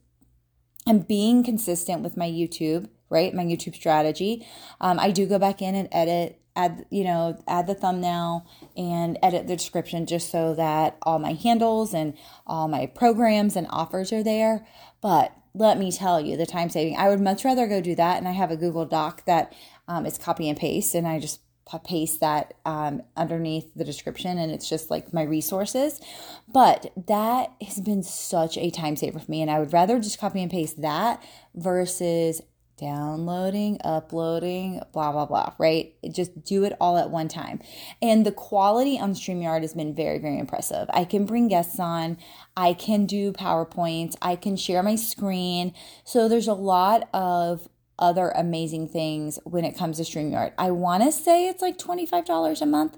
I'm 0.88 1.00
being 1.00 1.44
consistent 1.44 2.02
with 2.04 2.16
my 2.16 2.30
YouTube, 2.30 2.90
right? 3.10 3.34
My 3.34 3.44
YouTube 3.44 3.76
strategy. 3.76 4.46
Um, 4.82 5.00
I 5.00 5.12
do 5.12 5.26
go 5.26 5.40
back 5.40 5.62
in 5.62 5.76
and 5.76 5.88
edit 5.92 6.40
add 6.56 6.86
you 6.90 7.04
know 7.04 7.38
add 7.48 7.68
the 7.68 7.76
thumbnail 7.76 8.46
and 8.78 9.18
edit 9.22 9.48
the 9.48 9.56
description 9.56 10.06
just 10.06 10.32
so 10.32 10.54
that 10.54 10.98
all 11.02 11.20
my 11.20 11.34
handles 11.34 11.94
and 11.94 12.14
all 12.48 12.68
my 12.68 12.86
programs 12.86 13.56
and 13.56 13.68
offers 13.70 14.14
are 14.14 14.24
there 14.24 14.66
but 15.02 15.36
let 15.54 15.78
me 15.78 15.92
tell 15.92 16.20
you 16.22 16.38
the 16.38 16.46
time 16.46 16.70
saving 16.70 16.96
i 16.98 17.10
would 17.10 17.20
much 17.20 17.44
rather 17.44 17.68
go 17.68 17.82
do 17.82 17.96
that 17.96 18.18
and 18.18 18.28
i 18.28 18.32
have 18.32 18.52
a 18.52 18.58
google 18.58 18.86
doc 18.86 19.26
that 19.26 19.54
um, 19.88 20.06
is 20.06 20.18
copy 20.18 20.48
and 20.48 20.58
paste 20.58 20.96
and 20.96 21.08
i 21.08 21.20
just 21.20 21.42
paste 21.84 22.20
that 22.20 22.54
um, 22.64 23.02
underneath 23.18 23.74
the 23.76 23.84
description 23.84 24.38
and 24.38 24.52
it's 24.52 24.70
just 24.70 24.92
like 24.92 25.12
my 25.12 25.24
resources 25.24 26.00
but 26.48 26.94
that 27.08 27.52
has 27.60 27.82
been 27.82 28.04
such 28.04 28.56
a 28.58 28.70
time 28.70 28.96
saver 28.96 29.20
for 29.20 29.32
me 29.32 29.42
and 29.42 29.50
i 29.50 29.60
would 29.60 29.74
rather 29.74 30.00
just 30.00 30.20
copy 30.20 30.42
and 30.42 30.52
paste 30.52 30.82
that 30.82 31.22
versus 31.56 32.42
downloading, 32.78 33.80
uploading, 33.84 34.82
blah, 34.94 35.12
blah, 35.12 35.26
blah, 35.26 35.54
right? 35.58 35.94
Just 36.12 36.44
do 36.44 36.64
it 36.64 36.74
all 36.80 36.98
at 36.98 37.10
one 37.10 37.28
time. 37.28 37.62
And 38.02 38.26
the 38.26 38.32
quality 38.32 39.00
on 39.00 39.14
StreamYard 39.14 39.62
has 39.62 39.74
been 39.74 39.96
very, 39.96 40.18
very 40.18 40.40
impressive. 40.40 40.90
I 40.94 41.06
can 41.06 41.26
bring 41.26 41.48
guests 41.48 41.80
on, 41.80 42.18
I 42.58 42.74
can 42.74 43.06
do 43.06 43.32
PowerPoints, 43.32 44.16
I 44.22 44.36
can 44.36 44.58
share 44.58 44.84
my 44.84 44.96
screen. 44.96 45.74
So 46.04 46.28
there's 46.28 46.48
a 46.48 46.54
lot 46.54 47.10
of 47.14 47.68
other 47.98 48.30
amazing 48.30 48.90
things 48.90 49.40
when 49.46 49.64
it 49.64 49.78
comes 49.78 49.98
to 49.98 50.04
StreamYard. 50.04 50.52
I 50.58 50.72
want 50.72 51.04
to 51.04 51.12
say 51.12 51.48
it's 51.48 51.62
like 51.62 51.78
$25 51.78 52.62
a 52.62 52.66
month 52.66 52.98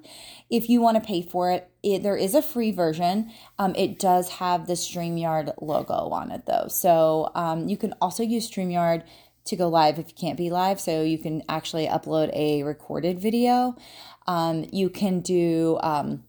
if 0.50 0.70
you 0.70 0.82
want 0.82 0.96
to 0.96 1.08
pay 1.08 1.22
for 1.22 1.52
it. 1.52 1.70
it 1.84 2.04
there 2.04 2.18
is 2.18 2.34
a 2.34 2.42
free 2.42 2.72
version. 2.72 3.32
Um, 3.60 3.76
it 3.76 4.00
does 4.00 4.30
have 4.30 4.66
the 4.66 4.74
StreamYard 4.74 5.54
logo 5.62 6.10
on 6.10 6.32
it 6.32 6.46
though. 6.46 6.68
So 6.68 7.32
um, 7.36 7.68
you 7.68 7.78
can 7.78 7.94
also 8.02 8.24
use 8.24 8.50
StreamYard 8.50 9.04
to 9.48 9.56
go 9.56 9.68
live 9.68 10.00
if 10.00 10.08
you 10.10 10.16
can't 10.16 10.38
be 10.38 10.50
live. 10.50 10.80
So 10.80 11.01
you 11.01 11.18
can 11.18 11.44
actually 11.50 11.88
upload 11.88 12.30
a 12.34 12.63
recorded 12.63 13.20
video. 13.20 13.75
Um, 14.27 14.66
you 14.72 14.89
can 14.89 15.22
do 15.22 15.80
um, 15.82 16.24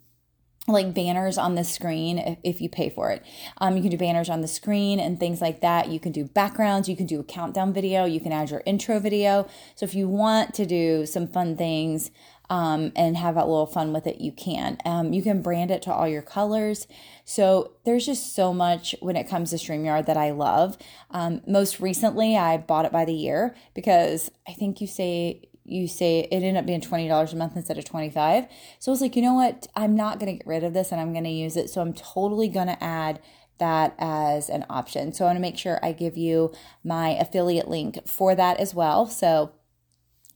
like 0.68 0.94
banners 0.94 1.38
on 1.38 1.54
the 1.54 1.64
screen 1.64 2.18
if, 2.18 2.38
if 2.44 2.60
you 2.60 2.68
pay 2.68 2.90
for 2.90 3.10
it. 3.10 3.24
Um, 3.58 3.76
you 3.76 3.82
can 3.82 3.90
do 3.90 3.96
banners 3.96 4.28
on 4.28 4.40
the 4.40 4.48
screen 4.48 5.00
and 5.00 5.18
things 5.18 5.40
like 5.40 5.60
that. 5.62 5.88
You 5.88 5.98
can 5.98 6.12
do 6.12 6.24
backgrounds. 6.24 6.88
You 6.88 6.96
can 6.96 7.06
do 7.06 7.20
a 7.20 7.24
countdown 7.24 7.72
video. 7.72 8.04
You 8.04 8.20
can 8.20 8.32
add 8.32 8.50
your 8.50 8.62
intro 8.66 9.00
video. 9.00 9.48
So 9.74 9.84
if 9.84 9.94
you 9.94 10.08
want 10.08 10.54
to 10.54 10.66
do 10.66 11.06
some 11.06 11.26
fun 11.26 11.56
things, 11.56 12.10
um, 12.50 12.92
and 12.96 13.16
have 13.16 13.36
a 13.36 13.44
little 13.44 13.66
fun 13.66 13.92
with 13.92 14.06
it, 14.06 14.20
you 14.20 14.32
can. 14.32 14.78
Um, 14.84 15.12
you 15.12 15.22
can 15.22 15.42
brand 15.42 15.70
it 15.70 15.82
to 15.82 15.92
all 15.92 16.08
your 16.08 16.22
colors. 16.22 16.86
So 17.24 17.72
there's 17.84 18.06
just 18.06 18.34
so 18.34 18.54
much 18.54 18.94
when 19.00 19.16
it 19.16 19.28
comes 19.28 19.50
to 19.50 19.56
StreamYard 19.56 20.06
that 20.06 20.16
I 20.16 20.30
love. 20.30 20.78
Um, 21.10 21.42
most 21.46 21.80
recently, 21.80 22.36
I 22.36 22.56
bought 22.56 22.86
it 22.86 22.92
by 22.92 23.04
the 23.04 23.12
year 23.12 23.54
because 23.74 24.30
I 24.48 24.52
think 24.52 24.80
you 24.80 24.86
say 24.86 25.42
you 25.70 25.86
say 25.86 26.20
it 26.20 26.36
ended 26.36 26.56
up 26.56 26.64
being 26.64 26.80
$20 26.80 27.32
a 27.32 27.36
month 27.36 27.54
instead 27.54 27.76
of 27.76 27.84
25 27.84 28.46
so 28.78 28.90
i 28.90 28.92
was 28.92 29.02
like 29.02 29.14
you 29.14 29.20
know 29.20 29.34
what 29.34 29.66
i'm 29.76 29.94
not 29.94 30.18
going 30.18 30.32
to 30.32 30.38
get 30.38 30.46
rid 30.46 30.64
of 30.64 30.72
this 30.72 30.90
and 30.90 30.98
i'm 30.98 31.12
going 31.12 31.24
to 31.24 31.30
use 31.30 31.58
it 31.58 31.68
so 31.68 31.82
i'm 31.82 31.92
totally 31.92 32.48
going 32.48 32.68
to 32.68 32.82
add 32.82 33.20
that 33.58 33.94
as 33.98 34.48
an 34.48 34.64
option 34.70 35.12
so 35.12 35.24
i 35.24 35.28
want 35.28 35.36
to 35.36 35.42
make 35.42 35.58
sure 35.58 35.78
i 35.82 35.92
give 35.92 36.16
you 36.16 36.50
my 36.82 37.10
affiliate 37.10 37.68
link 37.68 37.98
for 38.08 38.34
that 38.34 38.58
as 38.58 38.74
well 38.74 39.06
so 39.06 39.52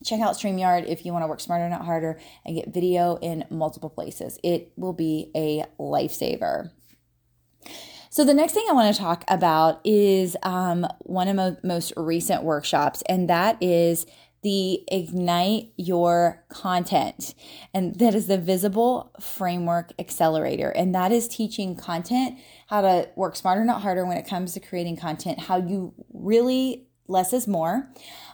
check 0.05 0.21
out 0.21 0.35
StreamYard 0.35 0.87
if 0.87 1.05
you 1.05 1.13
want 1.13 1.23
to 1.23 1.29
work 1.29 1.41
smarter, 1.41 1.69
not 1.69 1.85
harder, 1.85 2.21
and 2.45 2.57
get 2.57 2.73
video 2.73 3.17
in 3.17 3.45
multiple 3.51 3.91
places. 3.91 4.39
It 4.43 4.73
will 4.77 4.93
be 4.93 5.31
a 5.35 5.65
lifesaver. 5.79 6.71
So, 8.11 8.25
the 8.25 8.35
next 8.35 8.53
thing 8.53 8.67
I 8.69 8.73
want 8.73 8.95
to 8.95 9.01
talk 9.01 9.25
about 9.29 9.81
is 9.85 10.37
um, 10.43 10.87
one 11.01 11.29
of 11.29 11.37
my 11.37 11.57
most 11.63 11.95
recent 11.97 12.43
workshops, 12.43 13.03
and 13.09 13.31
that 13.31 13.57
is 13.63 14.05
the 14.43 14.83
Ignite 14.91 15.73
Your 15.77 16.45
Content. 16.49 17.35
And 17.73 17.95
that 18.01 18.15
is 18.15 18.27
the 18.27 18.39
Visible 18.39 19.13
Framework 19.21 19.93
Accelerator. 19.99 20.71
And 20.71 20.95
that 20.95 21.13
is 21.13 21.29
teaching 21.29 21.77
content 21.77 22.39
how 22.67 22.81
to 22.81 23.09
work 23.15 23.37
smarter, 23.37 23.65
not 23.65 23.83
harder 23.83 24.05
when 24.05 24.17
it 24.17 24.27
comes 24.27 24.53
to 24.55 24.61
creating 24.61 24.97
content, 24.97 25.39
how 25.39 25.59
you 25.59 25.95
really 26.13 26.89
less 27.13 27.33
is 27.33 27.47
more 27.47 27.89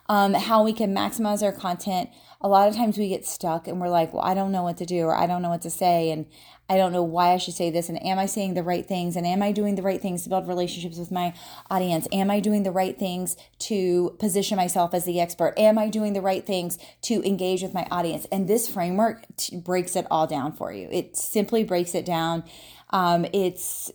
um, 0.09 0.35
how 0.35 0.65
we 0.65 0.73
can 0.73 0.95
maximize 0.95 1.43
our 1.43 1.53
content. 1.53 2.09
A 2.41 2.49
lot 2.49 2.69
of 2.69 2.75
times 2.75 2.97
we 2.97 3.09
get 3.09 3.27
stuck 3.27 3.69
and 3.69 3.81
we're 3.81 3.89
like, 3.89 4.13
well, 4.13 4.23
I 4.23 4.35
don't 4.35 4.53
know 4.53 4.63
what 4.63 4.79
to 4.79 4.87
do 4.87 5.05
or 5.05 5.15
I 5.15 5.27
don't 5.27 5.43
know 5.43 5.51
what 5.51 5.63
to 5.63 5.71
say 5.71 6.11
and 6.11 6.27
I 6.71 6.77
don't 6.77 6.93
know 6.93 7.03
why 7.03 7.33
I 7.33 7.39
should 7.39 7.55
say 7.55 7.71
this 7.71 7.89
and 7.89 8.03
am 8.03 8.19
I 8.19 8.27
saying 8.27 8.55
the 8.55 8.63
right 8.63 8.87
things 8.87 9.17
and 9.17 9.27
am 9.27 9.43
I 9.43 9.53
doing 9.53 9.75
the 9.75 9.83
right 9.83 10.01
things 10.01 10.23
to 10.23 10.29
build 10.29 10.47
relationships 10.47 10.99
with 10.99 11.11
my 11.11 11.35
audience? 11.71 12.07
Am 12.13 12.31
I 12.31 12.41
doing 12.41 12.63
the 12.63 12.71
right 12.71 12.99
things 12.99 13.37
to 13.61 14.17
position 14.19 14.57
myself 14.57 14.95
as 14.95 15.05
the 15.05 15.21
expert? 15.21 15.55
Am 15.59 15.79
I 15.79 15.89
doing 15.89 16.13
the 16.13 16.21
right 16.21 16.47
things 16.47 16.79
to 17.03 17.23
engage 17.27 17.63
with 17.63 17.75
my 17.75 17.87
audience? 17.91 18.27
And 18.31 18.49
this 18.49 18.69
framework 18.69 19.25
t- 19.37 19.57
breaks 19.57 19.97
it 19.97 20.07
all 20.11 20.27
down 20.27 20.53
for 20.53 20.73
you. 20.73 20.89
It 20.91 21.17
simply 21.17 21.65
breaks 21.65 21.95
it 21.95 22.07
down. 22.07 22.45
Um, 22.91 23.27
it's 23.33 23.91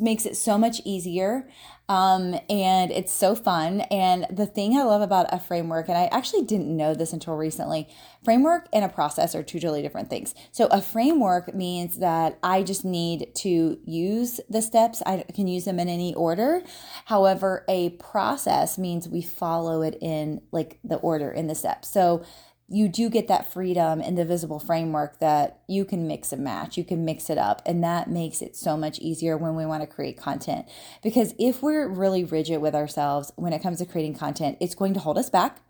makes 0.00 0.26
it 0.26 0.36
so 0.36 0.58
much 0.58 0.80
easier 0.84 1.48
um, 1.88 2.34
and 2.48 2.90
it's 2.90 3.12
so 3.12 3.34
fun. 3.34 3.82
And 3.82 4.26
the 4.30 4.46
thing 4.46 4.76
I 4.76 4.82
love 4.84 5.02
about 5.02 5.26
a 5.32 5.38
framework, 5.38 5.88
and 5.88 5.98
I 5.98 6.06
actually 6.06 6.44
didn't 6.44 6.74
know 6.74 6.94
this 6.94 7.12
until 7.12 7.36
recently, 7.36 7.88
framework 8.22 8.68
and 8.72 8.84
a 8.84 8.88
process 8.88 9.34
are 9.34 9.42
two 9.42 9.60
totally 9.60 9.82
different 9.82 10.08
things. 10.08 10.34
So 10.50 10.66
a 10.66 10.80
framework 10.80 11.54
means 11.54 11.98
that 11.98 12.38
I 12.42 12.62
just 12.62 12.84
need 12.84 13.34
to 13.36 13.78
use 13.84 14.40
the 14.48 14.62
steps. 14.62 15.02
I 15.04 15.24
can 15.34 15.46
use 15.46 15.64
them 15.64 15.78
in 15.78 15.88
any 15.88 16.14
order. 16.14 16.62
However, 17.06 17.64
a 17.68 17.90
process 17.90 18.78
means 18.78 19.08
we 19.08 19.22
follow 19.22 19.82
it 19.82 19.98
in 20.00 20.40
like 20.52 20.78
the 20.82 20.96
order 20.96 21.30
in 21.30 21.48
the 21.48 21.54
steps. 21.54 21.90
So 21.90 22.24
you 22.68 22.88
do 22.88 23.10
get 23.10 23.28
that 23.28 23.52
freedom 23.52 24.00
in 24.00 24.14
the 24.14 24.24
visible 24.24 24.58
framework 24.58 25.18
that 25.18 25.58
you 25.68 25.84
can 25.84 26.06
mix 26.06 26.32
and 26.32 26.42
match, 26.42 26.78
you 26.78 26.84
can 26.84 27.04
mix 27.04 27.28
it 27.28 27.36
up, 27.36 27.60
and 27.66 27.84
that 27.84 28.08
makes 28.08 28.40
it 28.40 28.56
so 28.56 28.76
much 28.76 28.98
easier 29.00 29.36
when 29.36 29.54
we 29.54 29.66
want 29.66 29.82
to 29.82 29.86
create 29.86 30.16
content. 30.16 30.66
Because 31.02 31.34
if 31.38 31.62
we're 31.62 31.86
really 31.86 32.24
rigid 32.24 32.62
with 32.62 32.74
ourselves 32.74 33.32
when 33.36 33.52
it 33.52 33.62
comes 33.62 33.78
to 33.78 33.84
creating 33.84 34.14
content, 34.14 34.56
it's 34.60 34.74
going 34.74 34.94
to 34.94 35.00
hold 35.00 35.18
us 35.18 35.28
back. 35.28 35.60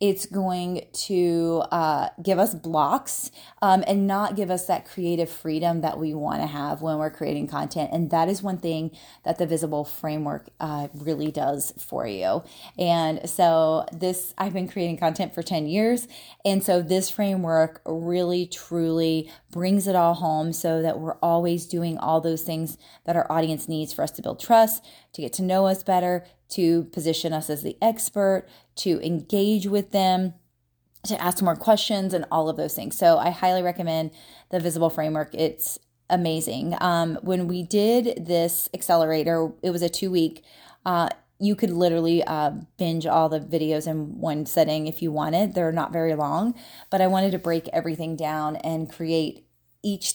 It's 0.00 0.26
going 0.26 0.86
to 0.92 1.62
uh, 1.70 2.08
give 2.22 2.38
us 2.38 2.54
blocks 2.54 3.30
um, 3.62 3.84
and 3.86 4.06
not 4.06 4.34
give 4.34 4.50
us 4.50 4.66
that 4.66 4.86
creative 4.86 5.30
freedom 5.30 5.82
that 5.82 5.98
we 5.98 6.14
want 6.14 6.40
to 6.40 6.46
have 6.46 6.82
when 6.82 6.98
we're 6.98 7.10
creating 7.10 7.46
content. 7.46 7.90
And 7.92 8.10
that 8.10 8.28
is 8.28 8.42
one 8.42 8.58
thing 8.58 8.90
that 9.24 9.38
the 9.38 9.46
visible 9.46 9.84
framework 9.84 10.48
uh, 10.58 10.88
really 10.94 11.30
does 11.30 11.72
for 11.78 12.06
you. 12.06 12.42
And 12.78 13.28
so, 13.28 13.86
this, 13.92 14.34
I've 14.38 14.54
been 14.54 14.68
creating 14.68 14.96
content 14.96 15.34
for 15.34 15.42
10 15.42 15.66
years 15.66 16.08
and 16.44 16.64
so 16.64 16.80
this 16.80 17.10
framework 17.10 17.82
really 17.84 18.46
truly 18.46 19.30
brings 19.50 19.86
it 19.86 19.94
all 19.94 20.14
home 20.14 20.52
so 20.52 20.80
that 20.80 20.98
we're 20.98 21.18
always 21.18 21.66
doing 21.66 21.98
all 21.98 22.20
those 22.20 22.42
things 22.42 22.78
that 23.04 23.16
our 23.16 23.30
audience 23.30 23.68
needs 23.68 23.92
for 23.92 24.02
us 24.02 24.10
to 24.12 24.22
build 24.22 24.40
trust, 24.40 24.84
to 25.12 25.22
get 25.22 25.32
to 25.34 25.42
know 25.42 25.66
us 25.66 25.82
better, 25.82 26.24
to 26.50 26.84
position 26.84 27.32
us 27.32 27.50
as 27.50 27.62
the 27.62 27.76
expert, 27.82 28.46
to 28.76 29.04
engage 29.04 29.66
with 29.66 29.90
them, 29.90 30.34
to 31.04 31.20
ask 31.20 31.42
more 31.42 31.56
questions, 31.56 32.14
and 32.14 32.24
all 32.30 32.48
of 32.48 32.56
those 32.56 32.74
things. 32.74 32.96
So 32.96 33.18
I 33.18 33.30
highly 33.30 33.62
recommend 33.62 34.10
the 34.50 34.60
Visible 34.60 34.90
Framework. 34.90 35.34
It's 35.34 35.78
amazing. 36.08 36.74
Um, 36.80 37.18
when 37.22 37.48
we 37.48 37.62
did 37.62 38.26
this 38.26 38.68
accelerator, 38.74 39.52
it 39.62 39.70
was 39.70 39.82
a 39.82 39.88
two 39.88 40.10
week. 40.10 40.42
Uh, 40.84 41.10
you 41.40 41.56
could 41.56 41.70
literally 41.70 42.22
uh, 42.24 42.50
binge 42.76 43.06
all 43.06 43.28
the 43.28 43.40
videos 43.40 43.86
in 43.86 44.20
one 44.20 44.44
setting 44.44 44.86
if 44.86 45.00
you 45.00 45.10
wanted. 45.10 45.54
They're 45.54 45.72
not 45.72 45.92
very 45.92 46.14
long, 46.14 46.54
but 46.90 47.00
I 47.00 47.06
wanted 47.06 47.32
to 47.32 47.38
break 47.38 47.68
everything 47.68 48.14
down 48.14 48.56
and 48.56 48.90
create 48.90 49.46
each 49.82 50.14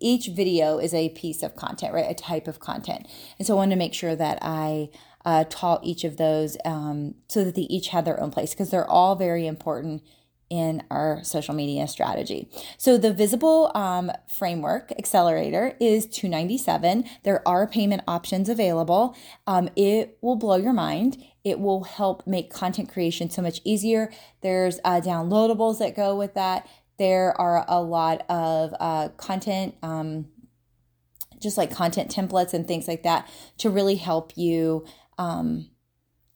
each 0.00 0.28
video 0.28 0.78
is 0.78 0.94
a 0.94 1.08
piece 1.08 1.42
of 1.42 1.56
content, 1.56 1.92
right? 1.92 2.08
A 2.08 2.14
type 2.14 2.46
of 2.46 2.60
content, 2.60 3.06
and 3.38 3.46
so 3.46 3.54
I 3.54 3.56
wanted 3.56 3.74
to 3.74 3.78
make 3.78 3.94
sure 3.94 4.14
that 4.14 4.38
I 4.42 4.90
uh, 5.24 5.44
taught 5.48 5.84
each 5.84 6.04
of 6.04 6.16
those 6.16 6.56
um, 6.64 7.14
so 7.28 7.44
that 7.44 7.54
they 7.54 7.62
each 7.62 7.88
had 7.88 8.04
their 8.04 8.20
own 8.20 8.30
place 8.30 8.54
because 8.54 8.70
they're 8.70 8.88
all 8.88 9.16
very 9.16 9.46
important 9.46 10.02
in 10.50 10.82
our 10.90 11.22
social 11.22 11.54
media 11.54 11.86
strategy. 11.86 12.48
So 12.78 12.96
the 12.96 13.12
visible 13.12 13.70
um, 13.74 14.10
framework 14.28 14.92
accelerator 14.98 15.76
is 15.80 16.06
297. 16.06 17.04
There 17.24 17.46
are 17.46 17.66
payment 17.66 18.02
options 18.08 18.48
available. 18.48 19.16
Um, 19.46 19.68
it 19.76 20.18
will 20.22 20.36
blow 20.36 20.56
your 20.56 20.72
mind. 20.72 21.22
It 21.44 21.60
will 21.60 21.84
help 21.84 22.26
make 22.26 22.52
content 22.52 22.88
creation 22.90 23.30
so 23.30 23.42
much 23.42 23.60
easier. 23.64 24.10
There's 24.40 24.80
uh, 24.84 25.00
downloadables 25.00 25.78
that 25.78 25.94
go 25.94 26.16
with 26.16 26.34
that. 26.34 26.68
There 26.98 27.38
are 27.40 27.64
a 27.68 27.80
lot 27.80 28.24
of 28.28 28.74
uh, 28.80 29.10
content, 29.10 29.76
um, 29.82 30.26
just 31.40 31.56
like 31.56 31.70
content 31.70 32.10
templates 32.10 32.52
and 32.52 32.66
things 32.66 32.88
like 32.88 33.04
that, 33.04 33.28
to 33.58 33.70
really 33.70 33.94
help 33.94 34.32
you 34.36 34.84
um, 35.16 35.70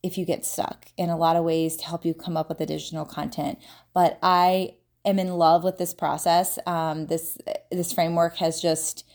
if 0.03 0.17
you 0.17 0.25
get 0.25 0.45
stuck 0.45 0.87
in 0.97 1.09
a 1.09 1.17
lot 1.17 1.35
of 1.35 1.43
ways 1.43 1.77
to 1.77 1.85
help 1.85 2.05
you 2.05 2.13
come 2.13 2.37
up 2.37 2.49
with 2.49 2.61
additional 2.61 3.05
content. 3.05 3.57
But 3.93 4.19
I 4.21 4.75
am 5.05 5.17
in 5.17 5.29
love 5.35 5.63
with 5.63 5.77
this 5.77 5.93
process. 5.93 6.59
Um, 6.67 7.07
this 7.07 7.37
this 7.71 7.91
framework 7.91 8.37
has 8.37 8.61
just 8.61 9.05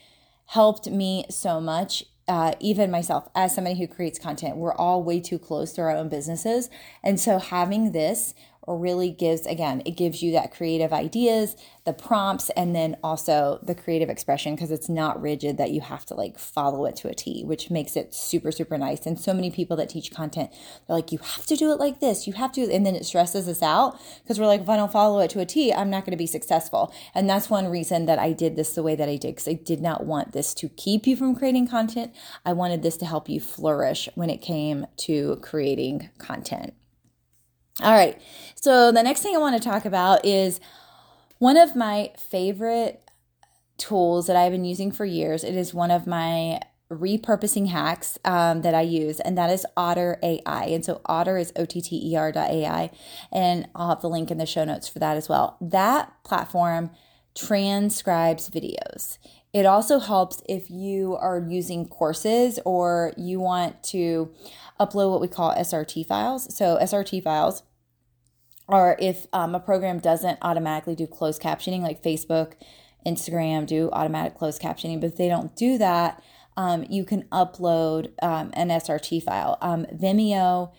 helped 0.47 0.89
me 0.91 1.27
so 1.29 1.61
much 1.61 2.05
uh, 2.29 2.53
even 2.61 2.91
myself, 2.91 3.27
as 3.35 3.55
somebody 3.55 3.79
who 3.79 3.89
creates 3.89 4.19
content, 4.19 4.59
we're 4.59 4.75
all 4.75 5.03
way 5.03 5.19
too 5.19 5.39
close 5.39 5.73
to 5.73 5.81
our 5.81 5.91
own 5.91 6.11
businesses. 6.11 6.69
And 7.03 7.19
so 7.19 7.39
having 7.39 7.93
this 7.93 8.35
really 8.77 9.11
gives, 9.11 9.47
again, 9.47 9.83
it 9.85 9.93
gives 9.93 10.23
you 10.23 10.33
that 10.33 10.53
creative 10.53 10.93
ideas, 10.93 11.57
the 11.85 11.93
prompts, 11.93 12.51
and 12.51 12.75
then 12.75 12.97
also 13.03 13.59
the 13.63 13.75
creative 13.75 14.11
expression 14.11 14.55
because 14.55 14.71
it's 14.71 14.89
not 14.89 15.21
rigid 15.21 15.57
that 15.59 15.71
you 15.71 15.81
have 15.81 16.05
to 16.07 16.15
like 16.15 16.39
follow 16.39 16.85
it 16.85 16.97
to 16.97 17.09
a 17.09 17.15
T, 17.15 17.45
which 17.45 17.71
makes 17.71 17.97
it 17.97 18.15
super, 18.15 18.53
super 18.53 18.77
nice. 18.77 19.07
And 19.07 19.19
so 19.19 19.33
many 19.33 19.51
people 19.51 19.77
that 19.77 19.89
teach 19.89 20.11
content, 20.11 20.51
they're 20.87 20.97
like, 20.97 21.13
you 21.13 21.19
have 21.19 21.47
to 21.47 21.57
do 21.57 21.73
it 21.73 21.79
like 21.79 22.01
this, 22.01 22.27
you 22.27 22.35
have 22.35 22.53
to, 22.53 22.71
and 22.73 22.85
then 22.85 22.95
it 22.95 23.07
stresses 23.07 23.49
us 23.49 23.63
out 23.63 23.99
because 24.23 24.39
we're 24.39 24.47
like, 24.47 24.61
if 24.61 24.69
I 24.69 24.77
don't 24.77 24.93
follow 24.93 25.21
it 25.21 25.31
to 25.31 25.41
a 25.41 25.47
T, 25.47 25.73
I'm 25.73 25.91
not 25.91 26.05
going 26.05 26.13
to 26.13 26.17
be 26.17 26.27
successful. 26.27 26.93
And 27.15 27.29
that's 27.29 27.49
one 27.49 27.69
reason 27.69 28.07
that 28.07 28.19
I 28.19 28.33
did 28.33 28.57
this 28.57 28.75
the 28.75 28.83
way 28.83 28.95
that 28.97 29.09
I 29.09 29.17
did 29.17 29.35
because 29.35 29.49
I 29.49 29.55
did 29.55 29.81
not 29.81 30.05
want 30.05 30.33
this 30.33 30.53
to 30.55 30.69
keep 30.69 31.07
you 31.07 31.17
from 31.17 31.35
creating 31.35 31.69
content. 31.69 32.13
I 32.45 32.53
wanted 32.53 32.83
this 32.83 32.97
to 32.99 33.07
help 33.07 33.29
you 33.29 33.41
flourish 33.41 34.09
when 34.15 34.31
it 34.31 34.43
came 34.43 34.87
to 34.99 35.37
creating 35.43 36.11
content. 36.19 36.75
All 37.83 37.93
right. 37.93 38.21
So 38.55 38.91
the 38.91 39.03
next 39.03 39.23
thing 39.23 39.35
I 39.37 39.39
want 39.39 39.61
to 39.61 39.69
talk 39.69 39.85
about 39.85 40.25
is 40.25 40.61
one 41.39 41.57
of 41.57 41.77
my 41.77 42.11
favorite 42.19 43.09
tools 43.77 44.27
that 44.27 44.37
I've 44.37 44.53
been 44.53 44.65
using 44.65 44.91
for 44.91 45.05
years. 45.05 45.45
It 45.45 45.55
is 45.55 45.73
one 45.73 45.93
of 45.93 46.07
my 46.07 46.61
repurposing 46.91 47.69
hacks 47.69 48.19
um, 48.25 48.63
that 48.63 48.75
I 48.75 48.81
use, 48.81 49.21
and 49.21 49.37
that 49.39 49.51
is 49.51 49.65
Otter 49.77 50.19
AI. 50.23 50.65
And 50.65 50.85
so 50.85 51.01
Otter 51.07 51.39
is 51.39 51.53
O 51.55 51.65
T 51.65 51.81
T 51.81 52.13
E 52.13 52.17
R 52.17 52.33
AI, 52.35 52.91
and 53.31 53.69
I'll 53.75 53.91
have 53.91 54.01
the 54.01 54.09
link 54.09 54.31
in 54.31 54.39
the 54.39 54.47
show 54.47 54.65
notes 54.65 54.89
for 54.89 54.99
that 54.99 55.17
as 55.17 55.29
well. 55.29 55.57
That 55.61 56.13
platform 56.25 56.91
transcribes 57.35 58.51
videos. 58.51 59.19
It 59.53 59.67
also 59.67 59.99
helps 59.99 60.43
if 60.49 60.71
you 60.71 61.17
are 61.17 61.39
using 61.39 61.87
courses 61.87 62.59
or 62.65 63.13
you 63.17 63.39
want 63.39 63.83
to 63.85 64.33
upload 64.81 65.11
what 65.11 65.21
we 65.21 65.29
call 65.29 65.55
SRT 65.55 66.07
files. 66.07 66.55
So, 66.55 66.79
SRT 66.81 67.23
files 67.23 67.63
or 68.69 68.97
if 69.01 69.27
um, 69.33 69.55
a 69.55 69.61
program 69.61 69.99
doesn't 69.99 70.39
automatically 70.43 70.95
do 70.95 71.07
closed 71.07 71.43
captioning, 71.43 71.81
like 71.81 72.03
Facebook, 72.03 72.53
Instagram 73.07 73.67
do 73.67 73.91
automatic 73.93 74.37
closed 74.37 74.61
captioning, 74.61 75.01
but 75.01 75.09
if 75.09 75.17
they 75.17 75.29
don't 75.29 75.57
do 75.57 75.79
that, 75.79 76.23
um, 76.57 76.85
you 76.89 77.05
can 77.05 77.23
upload 77.25 78.13
um, 78.23 78.51
an 78.53 78.69
SRT 78.69 79.23
file. 79.23 79.57
Um, 79.61 79.87
Vimeo, 79.87 80.73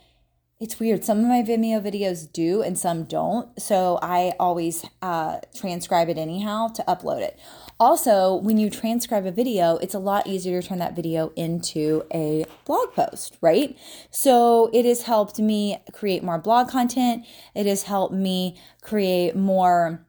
it's 0.59 0.77
weird. 0.77 1.05
Some 1.05 1.19
of 1.19 1.25
my 1.25 1.41
Vimeo 1.41 1.81
videos 1.81 2.29
do 2.31 2.61
and 2.61 2.77
some 2.77 3.05
don't. 3.05 3.59
So 3.61 3.97
I 4.01 4.33
always 4.39 4.85
uh, 5.01 5.39
transcribe 5.55 6.09
it 6.09 6.17
anyhow 6.17 6.67
to 6.75 6.83
upload 6.83 7.21
it. 7.21 7.39
Also, 7.79 8.35
when 8.35 8.57
you 8.57 8.69
transcribe 8.69 9.25
a 9.25 9.31
video, 9.31 9.77
it's 9.77 9.93
a 9.93 9.99
lot 9.99 10.27
easier 10.27 10.61
to 10.61 10.67
turn 10.67 10.79
that 10.79 10.97
video 10.97 11.31
into 11.37 12.03
a 12.13 12.45
blog 12.65 12.91
post, 12.93 13.37
right? 13.39 13.77
So 14.11 14.69
it 14.73 14.83
has 14.83 15.03
helped 15.03 15.39
me 15.39 15.77
create 15.93 16.23
more 16.23 16.37
blog 16.37 16.67
content. 16.67 17.25
It 17.55 17.65
has 17.65 17.83
helped 17.83 18.13
me 18.13 18.59
create 18.81 19.37
more. 19.37 20.05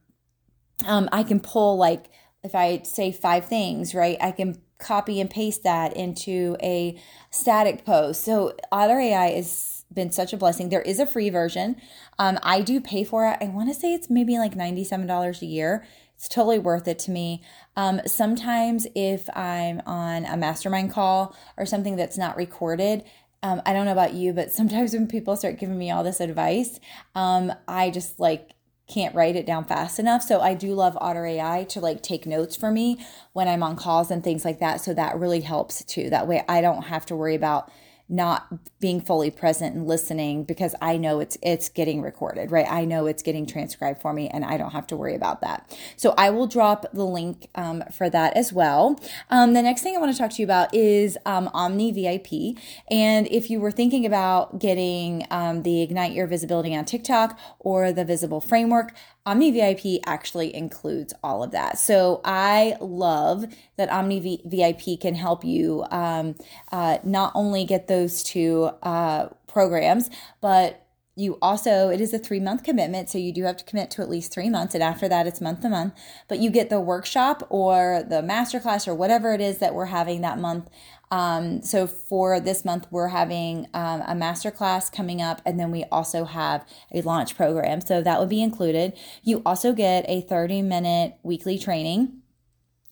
Um, 0.85 1.09
I 1.13 1.23
can 1.23 1.39
pull, 1.39 1.77
like, 1.77 2.07
if 2.43 2.57
I 2.57 2.83
say 2.83 3.13
five 3.13 3.47
things, 3.47 3.95
right? 3.95 4.17
I 4.21 4.33
can 4.33 4.61
copy 4.79 5.21
and 5.21 5.31
paste 5.31 5.63
that 5.63 5.97
into 5.97 6.57
a 6.61 7.01
static 7.31 7.85
post. 7.85 8.25
So 8.25 8.55
Otter 8.73 8.99
AI 8.99 9.31
has 9.33 9.80
been 9.93 10.11
such 10.11 10.33
a 10.33 10.37
blessing. 10.37 10.69
There 10.69 10.83
is 10.83 10.99
a 10.99 11.07
free 11.07 11.31
version. 11.31 11.77
Um, 12.19 12.39
I 12.43 12.61
do 12.61 12.81
pay 12.81 13.05
for 13.05 13.27
it. 13.27 13.39
I 13.41 13.47
want 13.47 13.69
to 13.69 13.75
say 13.75 13.93
it's 13.93 14.11
maybe 14.11 14.39
like 14.39 14.55
$97 14.55 15.43
a 15.43 15.47
year. 15.47 15.87
It's 16.15 16.29
totally 16.29 16.59
worth 16.59 16.87
it 16.87 16.99
to 17.01 17.11
me. 17.11 17.43
Um, 17.77 18.01
sometimes, 18.07 18.87
if 18.95 19.29
I'm 19.37 19.81
on 19.87 20.27
a 20.27 20.37
mastermind 20.37 20.93
call 20.93 21.35
or 21.57 21.65
something 21.65 21.97
that's 21.97 22.19
not 22.19 22.37
recorded, 22.37 23.05
um, 23.43 23.63
I 23.65 23.73
don't 23.73 23.87
know 23.87 23.93
about 23.93 24.13
you, 24.13 24.33
but 24.33 24.53
sometimes 24.53 24.93
when 24.93 25.07
people 25.07 25.37
start 25.37 25.59
giving 25.59 25.79
me 25.79 25.91
all 25.91 26.05
this 26.05 26.21
advice, 26.21 26.79
um, 27.15 27.53
I 27.67 27.91
just 27.91 28.21
like 28.21 28.51
can't 28.87 29.15
write 29.15 29.37
it 29.37 29.47
down 29.47 29.65
fast 29.65 29.99
enough. 29.99 30.23
So 30.23 30.41
I 30.41 30.55
do 30.55 30.75
love 30.75 30.99
Otter 31.01 31.25
AI 31.25 31.65
to 31.71 31.81
like 31.81 32.03
take 32.03 32.27
notes 32.27 32.57
for 32.57 32.71
me 32.71 32.99
when 33.33 33.49
I'm 33.49 33.63
on 33.63 33.77
calls 33.77 34.11
and 34.11 34.23
things 34.23 34.45
like 34.45 34.59
that. 34.59 34.81
So 34.81 34.93
that 34.95 35.19
really 35.19 35.41
helps 35.41 35.85
too. 35.85 36.11
That 36.11 36.27
way 36.27 36.45
I 36.49 36.61
don't 36.61 36.83
have 36.83 37.07
to 37.07 37.17
worry 37.17 37.35
about 37.35 37.71
not 38.11 38.49
being 38.81 39.01
fully 39.01 39.31
present 39.31 39.77
and 39.77 39.87
listening 39.87 40.43
because 40.43 40.75
I 40.83 40.97
know 40.97 41.21
it's 41.21 41.39
it's 41.43 41.69
getting 41.69 42.03
recorded, 42.03 42.51
right? 42.51 42.67
I 42.69 42.85
know 42.85 43.07
it's 43.07 43.23
getting 43.23 43.47
transcribed 43.47 44.03
for 44.03 44.13
me, 44.13 44.29
and 44.29 44.45
I 44.45 44.57
don't 44.57 44.73
have 44.73 44.87
to 44.89 44.97
worry 44.97 45.15
about 45.15 45.41
that. 45.43 45.77
So 45.97 46.15
I 46.19 46.31
will 46.31 46.49
drop 46.49 46.87
the 46.93 47.05
link 47.05 47.49
um, 47.55 47.85
for 47.93 48.11
that 48.11 48.37
as 48.37 48.53
well. 48.53 49.01
Um, 49.31 49.53
the 49.53 49.63
next 49.63 49.83
thing 49.83 49.95
I 49.97 50.01
want 50.01 50.13
to 50.13 50.19
talk 50.19 50.33
to 50.33 50.37
you 50.39 50.45
about 50.45 50.75
is 50.75 51.17
um, 51.25 51.49
Omni 51.55 51.93
VIP, 51.93 52.59
and 52.91 53.29
if 53.29 53.49
you 53.49 53.61
were 53.61 53.71
thinking 53.71 54.05
about 54.05 54.59
getting 54.59 55.27
um, 55.31 55.63
the 55.63 55.81
Ignite 55.81 56.13
Your 56.13 56.27
Visibility 56.27 56.75
on 56.75 56.85
TikTok 56.85 57.39
or 57.61 57.93
the 57.93 58.05
Visible 58.05 58.41
Framework, 58.41 58.93
Omni 59.31 59.53
VIP 59.53 60.03
actually 60.07 60.53
includes 60.53 61.15
all 61.23 61.45
of 61.45 61.53
that. 61.53 61.79
So 61.79 62.21
I 62.25 62.77
love 62.81 63.45
that 63.77 63.89
Omni 63.89 64.41
VIP 64.45 65.01
can 65.01 65.15
help 65.15 65.45
you 65.45 65.85
um, 65.93 66.35
uh, 66.73 66.99
not 67.05 67.31
only 67.37 67.65
get 67.65 67.87
those 67.87 68.25
two 68.25 68.71
uh, 68.83 69.29
programs, 69.47 70.11
but 70.41 70.85
you 71.21 71.39
also 71.43 71.91
it 71.91 72.01
is 72.01 72.13
a 72.15 72.19
three 72.19 72.41
month 72.41 72.63
commitment 72.63 73.09
so 73.09 73.19
you 73.19 73.33
do 73.33 73.45
have 73.45 73.57
to 73.57 73.65
commit 73.65 73.91
to 73.91 74.03
at 74.03 74.09
least 74.09 74.33
three 74.33 74.49
months 74.49 74.75
and 74.75 74.83
after 74.83 75.09
that 75.09 75.27
it's 75.27 75.41
month 75.41 75.61
to 75.61 75.69
month 75.69 75.93
but 76.29 76.39
you 76.39 76.51
get 76.51 76.71
the 76.71 76.81
workshop 76.81 77.47
or 77.51 78.03
the 78.09 78.23
masterclass 78.23 78.89
or 78.89 78.95
whatever 78.95 79.35
it 79.35 79.41
is 79.41 79.59
that 79.59 79.75
we're 79.75 79.87
having 79.87 80.21
that 80.23 80.39
month 80.39 80.69
um, 81.13 81.63
so 81.63 81.87
for 81.89 82.39
this 82.39 82.65
month, 82.65 82.87
we're 82.91 83.09
having 83.09 83.67
um, 83.75 84.03
a 84.03 84.15
masterclass 84.15 84.93
coming 84.93 85.21
up, 85.21 85.43
and 85.45 85.59
then 85.59 85.73
we 85.73 85.85
also 85.91 86.25
have 86.25 86.65
a 86.93 87.03
launch 87.03 87.37
program. 87.37 87.81
So 87.81 88.01
that 88.01 88.21
would 88.21 88.29
be 88.29 88.41
included. 88.41 88.97
You 89.25 89.43
also 89.45 89.73
get 89.73 90.05
a 90.09 90.21
30 90.21 90.63
minute 90.63 91.15
weekly 91.25 91.59
training 91.59 92.21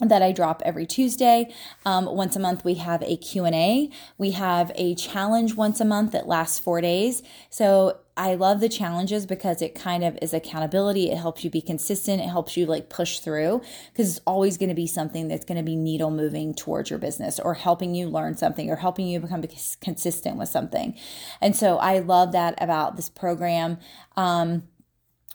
that 0.01 0.23
I 0.23 0.33
drop 0.33 0.63
every 0.65 0.87
Tuesday. 0.87 1.53
Um, 1.85 2.07
once 2.07 2.37
a 2.37 2.41
month, 2.41 2.65
we 2.65 2.75
have 2.75 3.03
a 3.03 3.17
Q&A. 3.17 3.91
We 4.17 4.31
have 4.33 4.71
a 4.77 4.95
challenge 4.95 5.55
once 5.55 5.81
a 5.81 5.85
month 5.85 6.13
that 6.13 6.29
lasts 6.29 6.59
four 6.59 6.81
days. 6.81 7.23
So 7.51 7.99
I 8.19 8.35
love 8.35 8.59
the 8.59 8.69
challenges 8.69 9.27
because 9.27 9.63
it 9.63 9.77
kind 9.77 10.03
of 10.03 10.19
is 10.21 10.35
accountability. 10.35 11.09
It 11.09 11.19
helps 11.19 11.45
you 11.45 11.51
be 11.51 11.63
consistent. 11.63 12.21
It 12.21 12.29
helps 12.29 12.57
you 12.57 12.67
like 12.67 12.89
push 12.89 13.21
through 13.21 13.63
because 13.93 14.17
it's 14.17 14.25
always 14.27 14.59
going 14.59 14.71
to 14.71 14.75
be 14.75 14.89
something 14.89 15.29
that's 15.29 15.45
going 15.45 15.57
to 15.57 15.63
be 15.63 15.77
needle 15.77 16.11
moving 16.11 16.53
towards 16.53 16.91
your 16.91 16.99
business 16.99 17.39
or 17.39 17.55
helping 17.55 17.95
you 17.95 18.09
learn 18.09 18.37
something 18.37 18.69
or 18.69 18.77
helping 18.77 19.07
you 19.07 19.21
become 19.21 19.45
consistent 19.81 20.37
with 20.37 20.49
something. 20.49 20.97
And 21.41 21.55
so 21.55 21.79
I 21.79 22.01
love 22.01 22.33
that 22.33 22.61
about 22.61 22.97
this 22.97 23.09
program. 23.09 23.79
Um, 24.17 24.65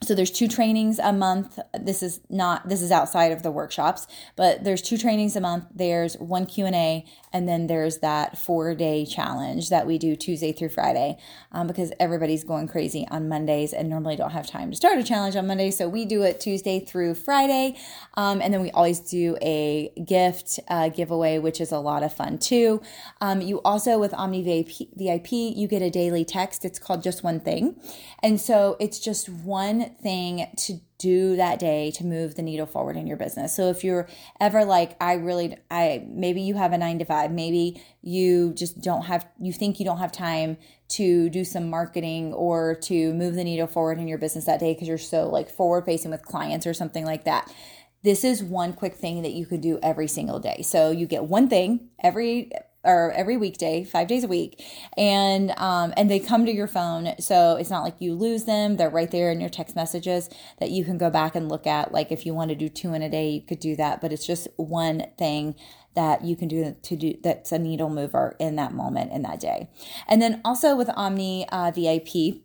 so 0.04 0.14
there's 0.14 0.32
two 0.32 0.50
trainings 0.50 1.00
a 1.00 1.14
month 1.14 1.60
this 1.80 2.04
is 2.04 2.20
not 2.30 2.68
this 2.68 2.82
is 2.82 2.92
outside 2.92 3.32
of 3.32 3.42
the 3.42 3.52
workshops 3.52 4.06
but 4.36 4.64
there's 4.64 4.82
two 4.82 4.98
trainings 4.98 5.36
a 5.36 5.40
month 5.40 5.66
there's 5.74 6.16
one 6.18 6.46
q&a 6.46 7.06
and 7.34 7.50
then 7.50 7.68
there's 7.68 7.98
that 8.00 8.38
four 8.38 8.76
day 8.76 9.06
challenge 9.06 9.70
that 9.70 9.86
we 9.86 9.98
do 9.98 10.16
tuesday 10.16 10.52
through 10.52 10.70
friday 10.70 11.18
um, 11.52 11.68
because 11.68 11.92
everybody's 12.00 12.44
going 12.44 12.68
crazy 12.68 13.08
on 13.12 13.28
mondays 13.28 13.74
and 13.74 13.90
normally 13.90 14.16
don't 14.16 14.32
have 14.32 14.48
time 14.48 14.70
to 14.70 14.78
start 14.78 14.98
a 14.98 15.04
challenge 15.04 15.36
on 15.36 15.48
monday. 15.48 15.72
So 15.72 15.88
we 15.88 16.06
do 16.06 16.24
it 16.24 16.40
tuesday 16.40 16.80
through 16.80 17.16
friday. 17.16 17.78
Um, 18.16 18.42
and 18.42 18.54
then 18.54 18.62
we 18.62 18.72
always 18.72 19.00
do 19.00 19.38
a 19.42 19.92
gift 20.06 20.60
uh, 20.68 20.90
giveaway 20.90 21.40
which 21.40 21.60
is 21.62 21.72
a 21.72 21.80
lot 21.80 22.04
of 22.04 22.14
fun 22.14 22.38
too. 22.38 22.82
Um, 23.22 23.42
you 23.42 23.62
also 23.62 24.00
with 24.00 24.14
omni 24.14 24.44
VIP, 24.44 24.90
vip 24.96 25.32
you 25.32 25.68
get 25.68 25.82
a 25.82 25.90
daily 25.90 26.26
text. 26.26 26.66
It's 26.66 26.80
called 26.80 27.04
just 27.04 27.24
one 27.24 27.40
thing. 27.40 27.80
And 28.22 28.40
so 28.40 28.78
it's 28.80 29.00
just 29.00 29.30
one 29.30 29.96
thing 29.96 30.48
to 30.58 30.80
do 31.04 31.36
that 31.36 31.60
day 31.60 31.92
to 31.92 32.06
move 32.06 32.36
the 32.36 32.42
needle 32.42 32.66
forward 32.66 32.96
in 32.96 33.06
your 33.06 33.18
business. 33.18 33.54
So 33.54 33.70
if 33.70 33.84
you're 33.84 34.08
ever 34.40 34.64
like, 34.64 34.96
I 35.02 35.14
really, 35.16 35.58
I, 35.70 36.06
maybe 36.08 36.42
you 36.42 36.56
have 36.56 36.72
a 36.72 36.78
nine 36.78 36.98
to 37.00 37.06
five, 37.06 37.30
maybe 37.30 37.84
you 38.02 38.54
just 38.54 38.82
don't 38.82 39.04
have, 39.04 39.28
you 39.38 39.52
think 39.52 39.80
you 39.80 39.86
don't 39.86 39.98
have 39.98 40.14
time 40.14 40.58
to 40.90 41.30
do 41.30 41.44
some 41.44 41.70
marketing 41.70 42.34
or 42.34 42.76
to 42.84 43.14
move 43.14 43.36
the 43.36 43.44
needle 43.44 43.68
forward 43.68 44.00
in 44.00 44.08
your 44.08 44.18
business 44.18 44.46
that 44.46 44.62
day 44.62 44.74
because 44.74 44.88
you're 44.88 44.98
so 44.98 45.28
like 45.28 45.50
forward 45.50 45.84
facing 45.84 46.10
with 46.10 46.24
clients 46.24 46.66
or 46.66 46.74
something 46.74 47.06
like 47.06 47.26
that 47.26 47.52
this 48.04 48.26
is 48.26 48.44
one 48.44 48.74
quick 48.74 48.96
thing 48.96 49.22
that 49.22 49.32
you 49.32 49.46
could 49.46 49.62
do 49.62 49.80
every 49.82 50.10
single 50.10 50.38
day. 50.38 50.62
So 50.62 50.92
you 50.92 51.08
get 51.08 51.24
one 51.24 51.48
thing 51.48 51.88
every 52.04 52.52
or 52.84 53.12
every 53.12 53.38
weekday, 53.38 53.84
five 53.84 54.08
days 54.08 54.24
a 54.24 54.28
week, 54.28 54.64
and 54.98 55.52
um, 55.58 55.94
and 55.96 56.10
they 56.10 56.20
come 56.20 56.46
to 56.46 56.52
your 56.52 56.68
phone. 56.68 57.14
So 57.20 57.56
it's 57.56 57.70
not 57.70 57.84
like 57.84 57.96
you 58.00 58.14
lose 58.14 58.44
them; 58.46 58.78
they're 58.78 58.90
right 58.90 59.10
there 59.10 59.32
in 59.32 59.40
your 59.40 59.50
text 59.50 59.76
messages 59.76 60.30
that 60.60 60.72
you 60.72 60.84
can 60.84 60.98
go 60.98 61.10
back 61.10 61.36
and 61.36 61.50
look 61.50 61.66
at. 61.68 61.92
Like 61.92 62.12
if 62.12 62.26
you 62.26 62.34
want 62.34 62.50
to 62.50 62.56
do 62.56 62.70
two 62.70 62.94
in 62.94 63.02
a 63.02 63.10
day, 63.10 63.30
you 63.30 63.42
could 63.42 63.60
do 63.60 63.76
that. 63.76 64.02
But 64.02 64.12
it's 64.12 64.26
just 64.26 64.48
one 64.58 65.08
thing 65.18 65.56
that 65.96 66.24
you 66.24 66.36
can 66.36 66.48
do 66.48 66.76
to 66.82 66.96
do 66.96 67.16
that's 67.24 67.52
a 67.52 67.60
needle 67.60 67.90
mover 67.90 68.36
in 68.40 68.56
that 68.56 68.74
moment 68.74 69.12
in 69.12 69.22
that 69.24 69.40
day. 69.40 69.70
And 70.08 70.22
then 70.22 70.42
also 70.44 70.76
with 70.76 70.90
Omni 70.96 71.48
uh, 71.50 71.72
VIP 71.72 72.42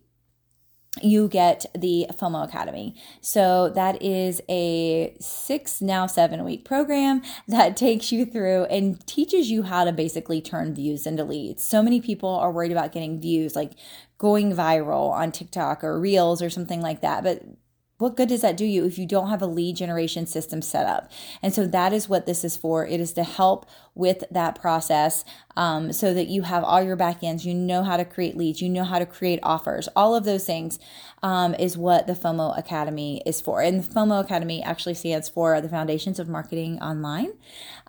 you 1.01 1.27
get 1.27 1.65
the 1.77 2.07
FOMO 2.11 2.43
Academy. 2.43 2.95
So 3.21 3.69
that 3.69 4.01
is 4.01 4.41
a 4.49 5.15
six, 5.19 5.81
now 5.81 6.07
seven 6.07 6.43
week 6.43 6.65
program 6.65 7.21
that 7.47 7.77
takes 7.77 8.11
you 8.11 8.25
through 8.25 8.65
and 8.65 9.05
teaches 9.05 9.51
you 9.51 9.63
how 9.63 9.83
to 9.83 9.91
basically 9.91 10.41
turn 10.41 10.73
views 10.73 11.05
into 11.05 11.23
leads. 11.23 11.63
So 11.63 11.83
many 11.83 12.01
people 12.01 12.29
are 12.29 12.51
worried 12.51 12.71
about 12.71 12.91
getting 12.91 13.21
views, 13.21 13.55
like 13.55 13.73
going 14.17 14.51
viral 14.53 15.11
on 15.11 15.31
TikTok 15.31 15.83
or 15.83 15.99
Reels 15.99 16.41
or 16.41 16.49
something 16.49 16.81
like 16.81 17.01
that. 17.01 17.23
But 17.23 17.43
what 17.99 18.15
good 18.15 18.29
does 18.29 18.41
that 18.41 18.57
do 18.57 18.65
you 18.65 18.85
if 18.85 18.97
you 18.97 19.05
don't 19.05 19.29
have 19.29 19.41
a 19.41 19.47
lead 19.47 19.75
generation 19.75 20.25
system 20.25 20.61
set 20.61 20.87
up? 20.87 21.11
And 21.41 21.53
so 21.53 21.67
that 21.67 21.93
is 21.93 22.09
what 22.09 22.25
this 22.25 22.43
is 22.43 22.55
for. 22.55 22.87
It 22.87 22.99
is 23.01 23.13
to 23.13 23.23
help 23.23 23.65
with 23.95 24.23
that 24.31 24.59
process 24.59 25.25
um, 25.57 25.91
so 25.91 26.13
that 26.13 26.27
you 26.27 26.43
have 26.43 26.63
all 26.63 26.81
your 26.81 26.95
back 26.95 27.23
ends. 27.23 27.45
You 27.45 27.53
know 27.53 27.83
how 27.83 27.97
to 27.97 28.05
create 28.05 28.37
leads, 28.37 28.61
you 28.61 28.69
know 28.69 28.85
how 28.85 28.99
to 28.99 29.05
create 29.05 29.39
offers, 29.43 29.89
all 29.95 30.15
of 30.15 30.23
those 30.23 30.45
things 30.45 30.79
um, 31.21 31.53
is 31.55 31.77
what 31.77 32.07
the 32.07 32.13
FOMO 32.13 32.57
Academy 32.57 33.21
is 33.25 33.41
for. 33.41 33.61
And 33.61 33.83
the 33.83 33.87
FOMO 33.87 34.21
Academy 34.21 34.63
actually 34.63 34.93
stands 34.93 35.27
for 35.27 35.59
the 35.59 35.69
Foundations 35.69 36.19
of 36.19 36.29
Marketing 36.29 36.79
Online, 36.81 37.33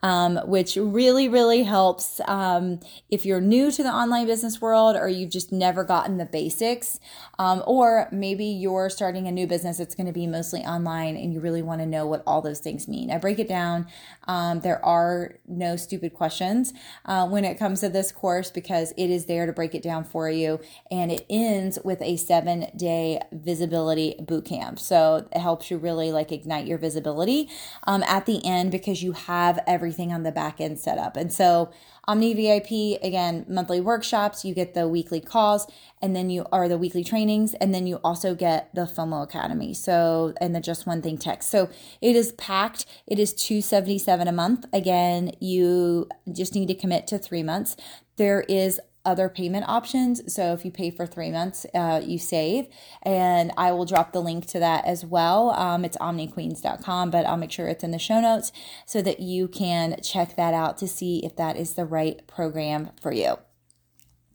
um, 0.03 0.37
which 0.47 0.77
really, 0.77 1.29
really 1.29 1.63
helps 1.63 2.21
um, 2.27 2.81
if 3.09 3.25
you're 3.25 3.41
new 3.41 3.71
to 3.71 3.83
the 3.83 3.91
online 3.91 4.27
business 4.27 4.61
world 4.61 4.97
or 4.97 5.09
you've 5.09 5.31
just 5.31 5.53
never 5.53 5.85
gotten 5.85 6.19
the 6.19 6.25
basics, 6.25 6.99
um, 7.39 7.63
or 7.67 8.09
maybe 8.11 8.47
you're 8.47 8.91
starting 8.91 9.29
a 9.29 9.33
new 9.33 9.47
business 9.47 9.79
that's 9.79 9.95
going 9.95 10.07
to 10.07 10.13
be 10.13 10.27
mostly 10.27 10.61
online 10.63 11.17
and 11.17 11.33
you 11.33 11.41
really 11.41 11.63
want 11.63 11.81
to 11.81 11.87
know 11.87 12.07
what 12.07 12.23
all 12.27 12.43
those 12.43 12.61
things 12.61 12.89
mean. 12.89 13.11
I 13.11 13.19
break 13.19 13.39
it 13.39 13.49
down. 13.49 13.87
Um, 14.27 14.61
there 14.61 14.85
are 14.85 15.37
no 15.47 15.77
stupid 15.91 16.15
questions 16.15 16.73
uh, 17.05 17.27
when 17.27 17.45
it 17.45 17.59
comes 17.59 17.81
to 17.81 17.89
this 17.89 18.13
course 18.13 18.49
because 18.49 18.93
it 18.97 19.11
is 19.11 19.27
there 19.27 19.45
to 19.45 19.53
break 19.53 19.75
it 19.75 19.83
down 19.83 20.05
for 20.05 20.31
you. 20.31 20.61
And 20.89 21.11
it 21.11 21.27
ends 21.29 21.81
with 21.85 22.01
a 22.01 22.17
seven 22.17 22.69
day 22.77 23.21
visibility 23.33 24.15
boot 24.21 24.45
camp. 24.45 24.79
So 24.79 25.27
it 25.33 25.39
helps 25.39 25.69
you 25.69 25.79
really 25.79 26.13
like 26.13 26.31
ignite 26.31 26.67
your 26.67 26.79
visibility 26.79 27.49
um, 27.89 28.05
at 28.05 28.27
the 28.27 28.45
end 28.47 28.71
because 28.71 29.03
you 29.03 29.13
have 29.13 29.59
everything 29.67 30.13
on 30.13 30.23
the 30.23 30.31
back 30.31 30.61
end 30.61 30.79
set 30.79 30.97
up. 30.97 31.17
And 31.17 31.33
so 31.33 31.71
Omni 32.11 32.35
VIP, 32.35 33.01
again, 33.05 33.47
monthly 33.49 33.81
workshops, 33.81 34.45
you 34.45 34.53
get 34.53 34.75
the 34.75 34.89
weekly 34.89 35.21
calls 35.21 35.69
and 36.03 36.17
then 36.17 36.29
you 36.29 36.45
are 36.51 36.67
the 36.69 36.77
weekly 36.77 37.05
trainings 37.05 37.55
and 37.55 37.73
then 37.73 37.87
you 37.87 38.01
also 38.03 38.35
get 38.35 38.75
the 38.75 38.81
FOMO 38.81 39.23
Academy. 39.23 39.73
So 39.73 40.35
and 40.41 40.53
the 40.53 40.61
just 40.61 40.89
one 40.89 41.03
thing 41.03 41.19
text. 41.19 41.53
So 41.53 41.71
it 42.01 42.17
is 42.17 42.33
packed. 42.33 42.85
It 43.07 43.21
is 43.21 43.33
277 43.33 44.27
a 44.27 44.33
month. 44.33 44.67
Again, 44.73 45.31
you 45.39 46.09
just 46.33 46.57
need 46.57 46.67
to 46.67 46.75
commit 46.75 47.07
to 47.07 47.17
3 47.17 47.45
months. 47.45 47.77
There 48.17 48.41
is 48.49 48.81
other 49.05 49.29
payment 49.29 49.65
options. 49.69 50.33
So 50.33 50.53
if 50.53 50.65
you 50.65 50.71
pay 50.71 50.91
for 50.91 51.07
three 51.07 51.31
months, 51.31 51.67
uh, 51.75 52.03
you 52.05 52.19
save. 52.19 52.67
And 53.03 53.53
I 53.57 53.73
will 53.73 53.85
drop 53.85 54.13
the 54.13 54.21
link 54.21 54.47
to 54.47 54.59
that 54.59 54.85
as 54.85 55.05
well. 55.05 55.51
Um, 55.51 55.85
it's 55.85 55.97
omniqueens.com, 55.99 57.11
but 57.11 57.27
I'll 57.27 57.37
make 57.37 57.53
sure 57.53 57.69
it's 57.69 57.85
in 57.85 57.91
the 57.91 57.99
show 57.99 58.21
notes 58.21 58.53
so 58.87 59.01
that 59.03 59.21
you 59.21 59.49
can 59.49 60.01
check 60.03 60.37
that 60.37 60.55
out 60.55 60.77
to 60.79 60.89
see 60.89 61.25
if 61.25 61.37
that 61.37 61.57
is 61.57 61.75
the 61.75 61.85
right 61.85 62.27
program 62.27 62.91
for 63.01 63.13
you. 63.13 63.37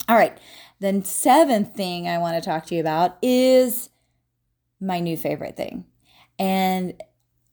All 0.08 0.16
right. 0.16 0.38
The 0.80 1.02
seventh 1.04 1.76
thing 1.76 2.08
I 2.08 2.18
want 2.18 2.42
to 2.42 2.48
talk 2.48 2.66
to 2.68 2.76
you 2.76 2.82
about 2.82 3.18
is 3.22 3.90
my 4.80 5.00
new 5.00 5.18
favorite 5.18 5.56
thing. 5.56 5.86
And 6.38 7.02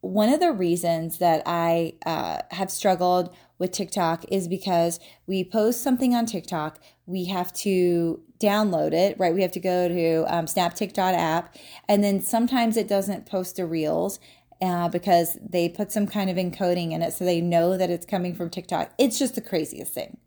one 0.01 0.29
of 0.29 0.40
the 0.40 0.53
reasons 0.53 1.18
that 1.18 1.42
I 1.46 1.94
uh, 2.05 2.38
have 2.51 2.70
struggled 2.70 3.35
with 3.62 3.70
TikTok 3.70 4.25
is 4.29 4.48
because 4.48 4.98
we 5.29 5.44
post 5.44 5.83
something 5.83 6.16
on 6.16 6.27
TikTok, 6.27 6.81
we 7.07 7.27
have 7.27 7.53
to 7.53 8.20
download 8.40 8.92
it, 8.92 9.16
right? 9.20 9.33
We 9.33 9.40
have 9.42 9.53
to 9.53 9.61
go 9.61 9.87
to 9.87 10.25
um, 10.27 10.46
app, 10.57 11.57
and 11.88 12.03
then 12.03 12.20
sometimes 12.20 12.77
it 12.77 12.88
doesn't 12.88 13.25
post 13.25 13.57
the 13.57 13.64
Reels. 13.64 14.18
Uh, 14.61 14.88
because 14.88 15.37
they 15.42 15.68
put 15.68 15.90
some 15.90 16.07
kind 16.07 16.31
of 16.31 16.37
encoding 16.37 16.92
in 16.92 17.03
it 17.03 17.12
so 17.12 17.25
they 17.25 17.40
know 17.40 17.77
that 17.77 17.90
it's 17.90 18.07
coming 18.07 18.33
from 18.33 18.48
TikTok. 18.48 18.92
It's 18.96 19.18
just 19.18 19.35
the 19.35 19.40
craziest 19.40 19.92
thing. 19.92 20.18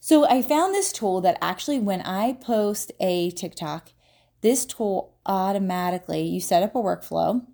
So 0.00 0.26
I 0.28 0.42
found 0.42 0.74
this 0.74 0.92
tool 0.92 1.20
that 1.20 1.38
actually, 1.40 1.78
when 1.78 2.00
I 2.00 2.32
post 2.32 2.90
a 2.98 3.30
TikTok, 3.30 3.92
this 4.40 4.66
tool 4.66 5.14
automatically, 5.26 6.22
you 6.22 6.40
set 6.40 6.64
up 6.64 6.74
a 6.74 6.78
workflow 6.78 7.46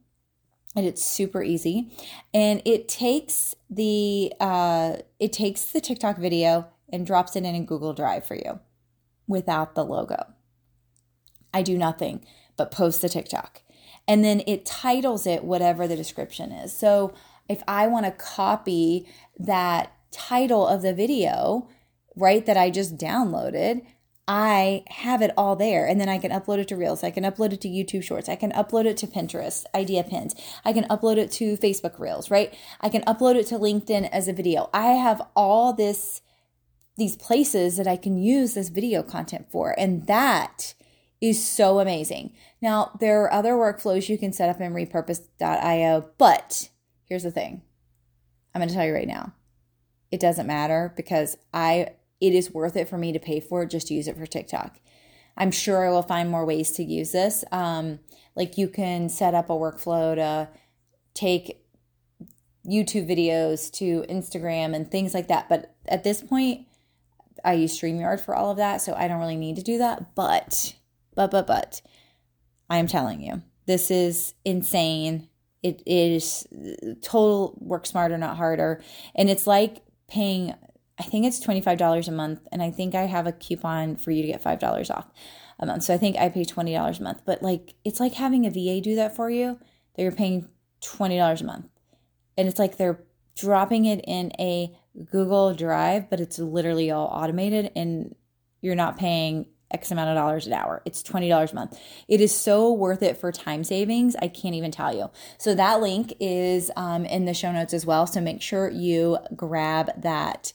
and 0.77 0.87
it's 0.87 1.05
super 1.05 1.43
easy. 1.43 1.91
And 2.33 2.63
it 2.65 2.89
takes 2.89 3.55
the 3.71 4.33
uh, 4.41 4.97
it 5.19 5.33
takes 5.33 5.65
the 5.65 5.81
tiktok 5.81 6.19
video 6.19 6.69
and 6.91 7.07
drops 7.07 7.37
it 7.37 7.45
in 7.45 7.55
a 7.55 7.61
google 7.61 7.93
drive 7.93 8.25
for 8.25 8.35
you 8.35 8.61
without 9.27 9.75
the 9.75 9.85
logo. 9.85 10.35
I 11.53 11.63
do 11.63 11.77
nothing 11.77 12.25
but 12.57 12.71
post 12.71 13.03
the 13.03 13.09
tiktok. 13.09 13.63
And 14.07 14.25
then 14.25 14.43
it 14.47 14.65
titles 14.65 15.27
it 15.27 15.45
whatever 15.45 15.87
the 15.87 15.97
description 15.97 16.53
is. 16.53 16.77
So 16.77 17.13
if 17.49 17.63
i 17.67 17.87
want 17.87 18.07
to 18.07 18.13
copy 18.13 19.07
that 19.39 19.93
title 20.11 20.67
of 20.67 20.83
the 20.83 20.95
video 20.95 21.69
right 22.17 22.47
that 22.47 22.57
i 22.57 22.71
just 22.71 22.97
downloaded 22.97 23.85
I 24.29 24.85
have 24.89 25.23
it 25.23 25.33
all 25.39 25.57
there. 25.57 25.87
And 25.87 25.99
then 25.99 26.11
I 26.11 26.19
can 26.19 26.31
upload 26.31 26.59
it 26.59 26.69
to 26.69 26.77
Reels. 26.77 27.03
I 27.03 27.11
can 27.11 27.25
upload 27.25 27.55
it 27.55 27.63
to 27.63 27.69
YouTube 27.69 28.05
Shorts. 28.05 28.29
I 28.29 28.37
can 28.37 28.53
upload 28.53 28.85
it 28.85 28.99
to 28.99 29.07
Pinterest, 29.07 29.65
Idea 29.75 30.05
Pins. 30.05 30.35
I 30.67 30.75
can 30.75 30.85
upload 30.85 31.17
it 31.17 31.33
to 31.33 31.57
Facebook 31.57 31.99
Reels, 31.99 32.31
right? 32.31 32.55
I 32.83 32.91
can 32.91 33.01
upload 33.03 33.37
it 33.37 33.47
to 33.47 33.55
LinkedIn 33.55 34.11
as 34.13 34.29
a 34.29 34.35
video. 34.35 34.69
I 34.75 34.89
have 34.89 35.23
all 35.35 35.73
this, 35.73 36.21
these 36.99 37.17
places 37.17 37.79
that 37.79 37.87
I 37.87 37.97
can 37.97 38.19
use 38.19 38.53
this 38.53 38.69
video 38.69 39.03
content 39.03 39.51
for. 39.51 39.75
And 39.79 40.07
that 40.09 40.75
is 41.23 41.43
so 41.43 41.79
amazing. 41.79 42.35
Now, 42.61 42.97
there 43.01 43.23
are 43.23 43.33
other 43.33 43.55
workflows 43.55 44.11
you 44.11 44.19
can 44.19 44.35
set 44.35 44.51
up 44.51 44.61
in 44.61 44.75
repurpose.io, 44.75 46.11
but 46.19 46.69
here's 47.07 47.23
the 47.23 47.31
thing 47.31 47.63
I'm 48.55 48.61
going 48.61 48.69
to 48.69 48.75
tell 48.75 48.87
you 48.87 48.93
right 48.93 49.09
now 49.09 49.33
it 50.11 50.21
doesn't 50.21 50.47
matter 50.47 50.93
because 50.97 51.37
I 51.53 51.89
it 52.21 52.35
is 52.35 52.53
worth 52.53 52.77
it 52.77 52.89
for 52.89 52.99
me 52.99 53.13
to 53.13 53.19
pay 53.19 53.41
for 53.41 53.63
it 53.63 53.71
just 53.71 53.89
to 53.89 53.95
use 53.95 54.09
it 54.09 54.17
for 54.17 54.27
TikTok. 54.27 54.79
I'm 55.37 55.51
sure 55.51 55.87
I 55.87 55.91
will 55.91 56.03
find 56.03 56.31
more 56.31 56.45
ways 56.45 56.73
to 56.73 56.85
use 56.85 57.13
this. 57.13 57.45
Um, 57.53 58.01
like 58.35 58.59
you 58.59 58.69
can 58.69 59.09
set 59.09 59.35
up 59.35 59.51
a 59.51 59.55
workflow 59.55 60.17
to 60.17 60.49
take 61.15 61.65
YouTube 62.67 63.09
videos 63.09 63.71
to 63.73 64.05
Instagram 64.09 64.75
and 64.75 64.91
things 64.91 65.15
like 65.15 65.29
that. 65.29 65.49
But 65.49 65.75
at 65.87 66.05
this 66.05 66.23
point, 66.23 66.67
I 67.45 67.55
use 67.55 67.79
StreamYard 67.79 68.21
for 68.21 68.35
all 68.35 68.51
of 68.51 68.57
that, 68.57 68.83
so 68.83 68.95
I 68.95 69.09
don't 69.09 69.21
really 69.21 69.37
need 69.37 69.57
to 69.57 69.63
do 69.63 69.79
that. 69.79 70.15
But, 70.15 70.75
but, 71.15 71.31
but, 71.31 71.47
but, 71.47 71.81
I 72.69 72.79
am 72.79 72.87
telling 72.87 73.23
you, 73.23 73.43
this 73.67 73.91
is 73.91 74.35
insane. 74.45 75.29
It 75.63 75.83
is 75.87 76.47
total 77.01 77.57
work 77.61 77.87
smarter, 77.87 78.19
not 78.19 78.37
harder. 78.37 78.83
And 79.15 79.31
it's 79.31 79.47
like 79.47 79.83
paying 80.09 80.55
I 80.99 81.05
think 81.05 81.27
it's 81.27 81.45
$25 81.45 82.09
a 82.09 82.13
month. 82.13 82.41
And 82.51 82.63
I 82.63 82.71
think 82.71 82.95
I 82.95 83.03
have 83.03 83.27
a 83.27 83.33
coupon 83.33 83.97
for 83.97 84.11
you 84.11 84.23
to 84.23 84.29
get 84.29 84.43
$5 84.43 84.91
off 84.91 85.07
a 85.59 85.67
month. 85.67 85.85
So 85.85 85.95
I 85.95 85.99
think 85.99 86.17
I 86.17 86.29
pay 86.29 86.45
$20 86.45 86.99
a 86.99 87.03
month. 87.03 87.23
But 87.25 87.43
like, 87.43 87.75
it's 87.85 88.01
like 88.01 88.15
having 88.15 88.47
a 88.47 88.51
VA 88.51 88.81
do 88.81 88.95
that 88.97 89.15
for 89.15 89.31
you, 89.31 89.59
that 89.95 90.03
you're 90.03 90.13
paying 90.13 90.49
$20 90.83 91.41
a 91.41 91.45
month. 91.45 91.67
And 92.37 92.49
it's 92.49 92.59
like 92.59 92.77
they're 92.77 93.03
dropping 93.37 93.85
it 93.85 94.05
in 94.07 94.33
a 94.39 94.77
Google 95.11 95.55
Drive, 95.55 96.11
but 96.11 96.21
it's 96.21 96.39
literally 96.39 96.91
all 96.91 97.07
automated 97.07 97.71
and 97.77 98.15
you're 98.61 98.75
not 98.75 98.99
paying 98.99 99.47
X 99.71 99.91
amount 99.91 100.11
of 100.11 100.17
dollars 100.17 100.47
an 100.47 100.53
hour. 100.55 100.83
It's 100.85 101.03
$20 101.03 101.53
a 101.53 101.55
month. 101.55 101.79
It 102.09 102.21
is 102.21 102.35
so 102.35 102.73
worth 102.73 103.03
it 103.03 103.19
for 103.19 103.31
time 103.31 103.65
savings. 103.65 104.17
I 104.21 104.29
can't 104.29 104.55
even 104.55 104.71
tell 104.71 104.95
you. 104.95 105.11
So 105.37 105.55
that 105.55 105.81
link 105.81 106.15
is 106.21 106.71
um, 106.77 107.05
in 107.05 107.27
the 107.27 107.35
show 107.35 107.53
notes 107.53 107.75
as 107.75 107.85
well. 107.85 108.07
So 108.07 108.21
make 108.21 108.41
sure 108.41 108.71
you 108.71 109.19
grab 109.37 109.91
that. 110.01 110.53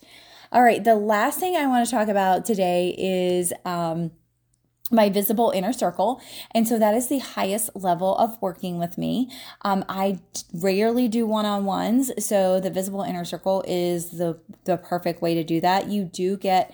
All 0.53 0.61
right, 0.61 0.83
the 0.83 0.93
last 0.95 1.39
thing 1.39 1.55
I 1.55 1.65
want 1.65 1.83
to 1.83 1.91
talk 1.91 2.09
about 2.09 2.45
today 2.45 2.93
is 2.95 3.51
um, 3.65 4.11
my 4.91 5.09
visible 5.09 5.49
inner 5.49 5.73
circle. 5.73 6.21
And 6.51 6.67
so 6.67 6.77
that 6.77 6.93
is 6.93 7.07
the 7.07 7.17
highest 7.17 7.71
level 7.75 8.15
of 8.17 8.39
working 8.39 8.77
with 8.77 8.95
me. 8.95 9.31
Um, 9.63 9.83
I 9.89 10.19
rarely 10.53 11.07
do 11.07 11.25
one 11.25 11.47
on 11.47 11.65
ones. 11.65 12.11
So 12.23 12.59
the 12.59 12.69
visible 12.69 13.01
inner 13.01 13.25
circle 13.25 13.63
is 13.67 14.11
the, 14.11 14.39
the 14.65 14.77
perfect 14.77 15.23
way 15.23 15.33
to 15.33 15.43
do 15.43 15.59
that. 15.61 15.87
You 15.87 16.03
do 16.03 16.37
get 16.37 16.71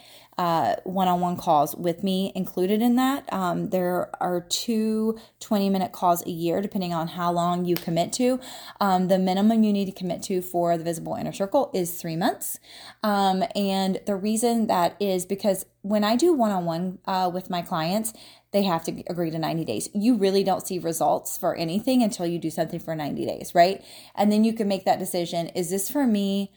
one 0.84 1.08
on 1.08 1.20
one 1.20 1.36
calls 1.36 1.76
with 1.76 2.04
me 2.04 2.32
included 2.36 2.82
in 2.82 2.96
that. 2.96 3.32
Um, 3.32 3.70
there 3.70 4.10
are 4.22 4.42
two 4.42 5.18
20 5.40 5.70
minute 5.70 5.92
calls 5.92 6.26
a 6.26 6.32
year, 6.32 6.62
depending 6.62 6.94
on 6.94 7.10
how 7.10 7.32
long 7.32 7.66
you 7.66 7.76
commit 7.76 8.14
to. 8.14 8.40
Um, 8.80 9.08
the 9.08 9.20
minimum 9.20 9.64
you 9.64 9.74
need 9.74 9.86
to 9.86 9.92
commit 9.92 10.24
to 10.24 10.42
for 10.42 10.78
the 10.78 10.84
Visible 10.84 11.16
Inner 11.16 11.34
Circle 11.34 11.72
is 11.74 12.00
three 12.00 12.16
months. 12.16 12.60
Um, 13.04 13.44
and 13.56 14.00
the 14.06 14.16
reason 14.16 14.68
that 14.68 14.96
is 15.00 15.26
because 15.26 15.66
when 15.82 16.04
I 16.04 16.16
do 16.16 16.34
one 16.34 16.52
on 16.52 16.66
one 16.66 17.00
with 17.34 17.50
my 17.50 17.62
clients, 17.62 18.14
they 18.52 18.64
have 18.64 18.84
to 18.86 19.04
agree 19.08 19.30
to 19.30 19.38
90 19.38 19.66
days. 19.66 19.90
You 19.94 20.16
really 20.16 20.44
don't 20.44 20.66
see 20.66 20.80
results 20.80 21.38
for 21.38 21.56
anything 21.56 22.02
until 22.02 22.26
you 22.26 22.40
do 22.40 22.50
something 22.50 22.80
for 22.80 22.96
90 22.96 23.26
days, 23.26 23.54
right? 23.54 23.84
And 24.16 24.32
then 24.32 24.44
you 24.44 24.54
can 24.54 24.68
make 24.68 24.86
that 24.86 25.00
decision 25.00 25.48
is 25.50 25.70
this 25.70 25.90
for 25.90 26.08
me? 26.08 26.52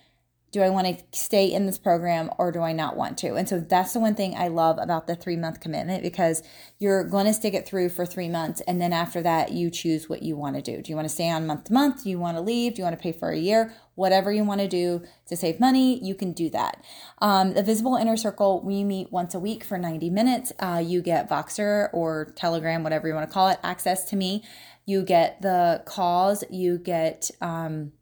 Do 0.53 0.61
I 0.61 0.69
want 0.69 0.87
to 0.87 1.19
stay 1.19 1.47
in 1.47 1.65
this 1.65 1.79
program 1.79 2.31
or 2.37 2.53
do 2.53 2.61
I 2.61 2.75
not 2.75 2.95
want 2.95 3.17
to? 3.19 3.37
And 3.37 3.49
so 3.49 3.59
that's 3.59 3.95
the 3.95 4.01
one 4.01 4.15
thing 4.15 4.37
I 4.37 4.49
love 4.49 4.77
about 4.79 5.07
the 5.07 5.17
three 5.17 5.37
month 5.37 5.61
commitment 5.61 6.03
because 6.03 6.43
you're 6.79 7.05
going 7.05 7.25
to 7.25 7.33
stick 7.33 7.55
it 7.55 7.67
through 7.67 7.89
for 7.89 8.05
three 8.05 8.29
months. 8.29 8.61
And 8.69 8.79
then 8.79 8.93
after 8.93 9.23
that, 9.23 9.53
you 9.53 9.71
choose 9.71 10.11
what 10.11 10.23
you 10.23 10.37
want 10.37 10.57
to 10.57 10.63
do. 10.63 10.83
Do 10.83 10.91
you 10.91 10.97
want 10.97 11.09
to 11.09 11.15
stay 11.15 11.31
on 11.31 11.47
month 11.47 11.65
to 11.65 11.73
month? 11.73 12.05
Do 12.05 12.11
you 12.11 12.19
want 12.19 12.37
to 12.37 12.43
leave? 12.43 12.75
Do 12.75 12.81
you 12.81 12.85
want 12.85 12.99
to 12.99 13.03
pay 13.03 13.13
for 13.13 13.31
a 13.31 13.39
year? 13.39 13.73
Whatever 13.95 14.31
you 14.31 14.45
want 14.45 14.61
to 14.61 14.69
do 14.69 15.03
to 15.27 15.37
save 15.37 15.59
money, 15.59 15.99
you 16.05 16.15
can 16.15 16.33
do 16.33 16.51
that. 16.51 16.85
Um, 17.23 17.55
the 17.55 17.63
Visible 17.63 17.97
Inner 17.97 18.19
Circle, 18.19 18.63
we 18.63 18.85
meet 18.85 19.11
once 19.11 19.35
a 19.35 19.41
week 19.41 19.65
for 19.65 19.79
90 19.79 20.11
minutes. 20.11 20.53
Uh, 20.59 20.83
you 20.85 21.01
get 21.01 21.31
Voxer 21.31 21.89
or 21.95 22.33
Telegram, 22.37 22.83
whatever 22.83 23.09
you 23.09 23.15
want 23.15 23.27
to 23.27 23.33
call 23.33 23.49
it, 23.49 23.59
access 23.63 24.05
to 24.11 24.17
me. 24.17 24.45
You 24.85 25.03
get 25.03 25.41
the 25.41 25.83
calls, 25.87 26.45
you 26.51 26.77
get, 26.77 27.31
um, 27.41 27.93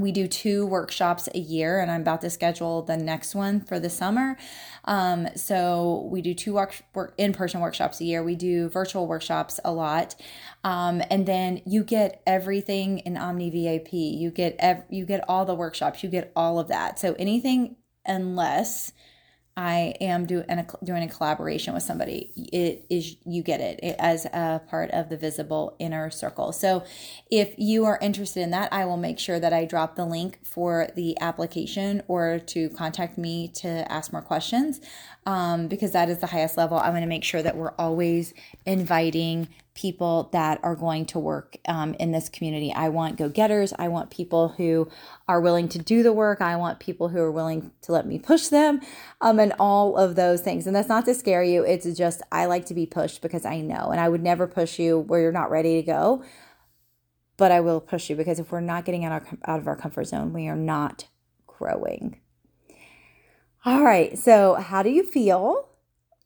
we 0.00 0.12
do 0.12 0.26
two 0.26 0.66
workshops 0.66 1.28
a 1.34 1.38
year 1.38 1.80
and 1.80 1.90
i'm 1.90 2.00
about 2.00 2.20
to 2.20 2.30
schedule 2.30 2.82
the 2.82 2.96
next 2.96 3.34
one 3.34 3.60
for 3.60 3.78
the 3.78 3.90
summer. 3.90 4.36
Um, 4.84 5.28
so 5.36 6.08
we 6.10 6.22
do 6.22 6.32
two 6.34 6.54
work, 6.54 6.82
work, 6.94 7.14
in-person 7.18 7.60
workshops 7.60 8.00
a 8.00 8.04
year. 8.04 8.22
We 8.22 8.36
do 8.36 8.68
virtual 8.70 9.06
workshops 9.06 9.60
a 9.64 9.72
lot. 9.72 10.14
Um, 10.64 11.02
and 11.10 11.26
then 11.26 11.60
you 11.66 11.84
get 11.84 12.22
everything 12.26 13.00
in 13.00 13.16
omni 13.16 13.50
vip 13.50 13.88
you 13.92 14.30
get 14.30 14.56
ev- 14.58 14.84
you 14.88 15.04
get 15.04 15.24
all 15.28 15.44
the 15.44 15.54
workshops. 15.54 16.02
You 16.02 16.08
get 16.08 16.32
all 16.34 16.58
of 16.58 16.68
that. 16.68 16.98
So 16.98 17.14
anything 17.18 17.76
unless 18.06 18.92
I 19.58 19.96
am 20.00 20.24
doing 20.24 20.46
a 20.48 21.08
collaboration 21.08 21.74
with 21.74 21.82
somebody, 21.82 22.30
it 22.36 22.86
is 22.88 23.16
you 23.26 23.42
get 23.42 23.60
it, 23.60 23.80
it, 23.82 23.96
as 23.98 24.24
a 24.26 24.62
part 24.70 24.92
of 24.92 25.08
the 25.08 25.16
visible 25.16 25.74
inner 25.80 26.10
circle. 26.10 26.52
So, 26.52 26.84
if 27.28 27.54
you 27.58 27.84
are 27.84 27.98
interested 28.00 28.42
in 28.42 28.50
that, 28.50 28.72
I 28.72 28.84
will 28.84 28.96
make 28.96 29.18
sure 29.18 29.40
that 29.40 29.52
I 29.52 29.64
drop 29.64 29.96
the 29.96 30.04
link 30.04 30.38
for 30.44 30.86
the 30.94 31.20
application 31.20 32.04
or 32.06 32.38
to 32.38 32.68
contact 32.68 33.18
me 33.18 33.48
to 33.56 33.68
ask 33.90 34.12
more 34.12 34.22
questions 34.22 34.80
um, 35.26 35.66
because 35.66 35.90
that 35.90 36.08
is 36.08 36.18
the 36.18 36.28
highest 36.28 36.56
level. 36.56 36.78
I 36.78 36.90
want 36.90 37.02
to 37.02 37.08
make 37.08 37.24
sure 37.24 37.42
that 37.42 37.56
we're 37.56 37.74
always 37.78 38.34
inviting 38.64 39.48
people 39.78 40.28
that 40.32 40.58
are 40.64 40.74
going 40.74 41.06
to 41.06 41.20
work 41.20 41.56
um, 41.68 41.94
in 42.00 42.10
this 42.10 42.28
community. 42.28 42.72
I 42.72 42.88
want 42.88 43.16
go 43.16 43.28
getters. 43.28 43.72
I 43.78 43.86
want 43.86 44.10
people 44.10 44.48
who 44.48 44.90
are 45.28 45.40
willing 45.40 45.68
to 45.68 45.78
do 45.78 46.02
the 46.02 46.12
work. 46.12 46.40
I 46.40 46.56
want 46.56 46.80
people 46.80 47.10
who 47.10 47.20
are 47.20 47.30
willing 47.30 47.70
to 47.82 47.92
let 47.92 48.04
me 48.04 48.18
push 48.18 48.48
them 48.48 48.80
um, 49.20 49.38
and 49.38 49.54
all 49.60 49.96
of 49.96 50.16
those 50.16 50.40
things. 50.40 50.66
And 50.66 50.74
that's 50.74 50.88
not 50.88 51.04
to 51.04 51.14
scare 51.14 51.44
you. 51.44 51.62
It's 51.64 51.86
just 51.96 52.22
I 52.32 52.46
like 52.46 52.66
to 52.66 52.74
be 52.74 52.86
pushed 52.86 53.22
because 53.22 53.46
I 53.46 53.60
know. 53.60 53.90
And 53.92 54.00
I 54.00 54.08
would 54.08 54.20
never 54.20 54.48
push 54.48 54.80
you 54.80 54.98
where 54.98 55.20
you're 55.20 55.30
not 55.30 55.48
ready 55.48 55.76
to 55.76 55.82
go. 55.86 56.24
But 57.36 57.52
I 57.52 57.60
will 57.60 57.80
push 57.80 58.10
you 58.10 58.16
because 58.16 58.40
if 58.40 58.50
we're 58.50 58.58
not 58.58 58.84
getting 58.84 59.04
out, 59.04 59.12
our, 59.12 59.38
out 59.44 59.60
of 59.60 59.68
our 59.68 59.76
comfort 59.76 60.08
zone, 60.08 60.32
we 60.32 60.48
are 60.48 60.56
not 60.56 61.06
growing. 61.46 62.20
All 63.64 63.84
right. 63.84 64.18
So, 64.18 64.54
how 64.54 64.82
do 64.82 64.90
you 64.90 65.04
feel? 65.04 65.68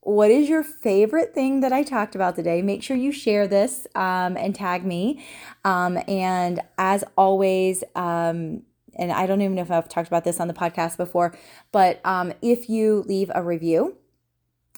What 0.05 0.33
is 0.33 0.49
your 0.49 0.65
favorite 0.65 1.33
thing 1.33 1.61
that 1.61 1.73
I 1.73 1.85
talked 1.85 2.17
about 2.17 2.35
today? 2.35 2.61
Make 2.61 2.83
sure 2.83 2.97
you 2.97 3.13
share 3.13 3.47
this 3.47 3.87
um, 3.95 4.37
and 4.37 4.53
tag 4.53 4.85
me. 4.85 5.25
Um, 5.65 5.97
and 6.09 6.61
as 6.77 7.05
always, 7.17 7.85
um, 7.95 8.63
and 8.97 9.13
I 9.13 9.27
don't 9.27 9.41
even 9.41 9.55
know 9.55 9.63
if 9.63 9.71
I've 9.71 9.89
talked 9.89 10.09
about 10.09 10.25
this 10.25 10.41
on 10.41 10.49
the 10.49 10.55
podcast 10.55 10.97
before, 10.97 11.37
but 11.71 12.01
um, 12.05 12.33
if 12.43 12.69
you 12.69 13.05
leave 13.07 13.31
a 13.33 13.45
review, 13.45 13.97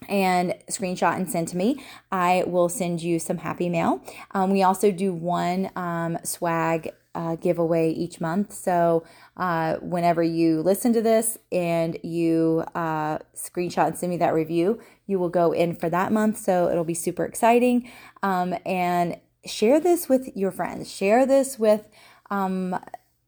and 0.08 0.54
screenshot 0.70 1.16
and 1.16 1.30
send 1.30 1.48
to 1.48 1.56
me. 1.56 1.82
I 2.10 2.44
will 2.46 2.68
send 2.68 3.02
you 3.02 3.18
some 3.18 3.38
happy 3.38 3.68
mail. 3.68 4.02
Um, 4.32 4.50
we 4.50 4.62
also 4.62 4.90
do 4.90 5.12
one 5.12 5.70
um, 5.76 6.18
swag 6.24 6.92
uh, 7.14 7.36
giveaway 7.36 7.90
each 7.90 8.20
month. 8.20 8.52
So 8.52 9.04
uh, 9.36 9.76
whenever 9.76 10.22
you 10.22 10.62
listen 10.62 10.92
to 10.94 11.02
this 11.02 11.38
and 11.52 11.98
you 12.02 12.64
uh, 12.74 13.18
screenshot 13.36 13.86
and 13.86 13.96
send 13.96 14.10
me 14.10 14.16
that 14.18 14.34
review, 14.34 14.80
you 15.06 15.18
will 15.18 15.28
go 15.28 15.52
in 15.52 15.74
for 15.74 15.88
that 15.90 16.12
month. 16.12 16.38
So 16.38 16.68
it'll 16.68 16.84
be 16.84 16.94
super 16.94 17.24
exciting. 17.24 17.90
Um, 18.22 18.54
and 18.66 19.18
share 19.46 19.78
this 19.78 20.08
with 20.08 20.36
your 20.36 20.50
friends. 20.50 20.90
Share 20.90 21.24
this 21.26 21.58
with 21.58 21.88
um, 22.30 22.78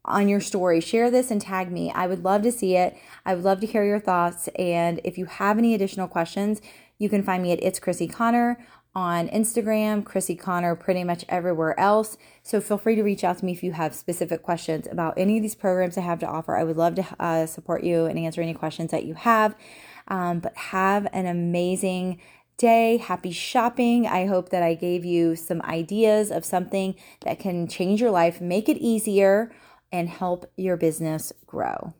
on 0.07 0.27
your 0.27 0.39
story. 0.39 0.79
Share 0.79 1.11
this 1.11 1.31
and 1.31 1.41
tag 1.41 1.71
me. 1.71 1.91
I 1.91 2.07
would 2.07 2.23
love 2.23 2.41
to 2.43 2.51
see 2.51 2.75
it. 2.75 2.97
I 3.25 3.35
would 3.35 3.43
love 3.43 3.59
to 3.61 3.67
hear 3.67 3.83
your 3.83 3.99
thoughts. 3.99 4.49
And 4.57 5.01
if 5.03 5.17
you 5.17 5.25
have 5.25 5.57
any 5.57 5.73
additional 5.73 6.07
questions, 6.07 6.61
you 6.97 7.09
can 7.09 7.23
find 7.23 7.43
me 7.43 7.51
at 7.51 7.61
It's 7.61 7.79
Crissy 7.79 8.11
Conner 8.11 8.57
on 8.95 9.27
Instagram, 9.29 10.03
Crissy 10.03 10.37
Conner, 10.37 10.75
pretty 10.75 11.03
much 11.03 11.23
everywhere 11.29 11.79
else. 11.79 12.17
So 12.41 12.59
feel 12.59 12.79
free 12.79 12.95
to 12.95 13.03
reach 13.03 13.23
out 13.23 13.37
to 13.37 13.45
me 13.45 13.51
if 13.51 13.61
you 13.61 13.73
have 13.73 13.93
specific 13.93 14.41
questions 14.41 14.87
about 14.89 15.13
any 15.17 15.37
of 15.37 15.43
these 15.43 15.53
programs 15.53 15.97
I 15.97 16.01
have 16.01 16.19
to 16.19 16.27
offer. 16.27 16.57
I 16.57 16.63
would 16.63 16.77
love 16.77 16.95
to 16.95 17.05
uh, 17.19 17.45
support 17.45 17.83
you 17.83 18.05
and 18.05 18.17
answer 18.17 18.41
any 18.41 18.55
questions 18.55 18.89
that 18.89 19.05
you 19.05 19.13
have. 19.13 19.55
Um, 20.07 20.39
but 20.39 20.57
have 20.57 21.07
an 21.13 21.27
amazing 21.27 22.19
day. 22.57 22.97
Happy 22.97 23.31
shopping. 23.31 24.07
I 24.07 24.25
hope 24.25 24.49
that 24.49 24.63
I 24.63 24.73
gave 24.73 25.05
you 25.05 25.35
some 25.35 25.61
ideas 25.61 26.31
of 26.31 26.43
something 26.43 26.95
that 27.21 27.39
can 27.39 27.67
change 27.67 28.01
your 28.01 28.09
life, 28.09 28.41
make 28.41 28.67
it 28.67 28.77
easier, 28.77 29.51
and 29.91 30.09
help 30.09 30.51
your 30.57 30.77
business 30.77 31.31
grow. 31.45 31.93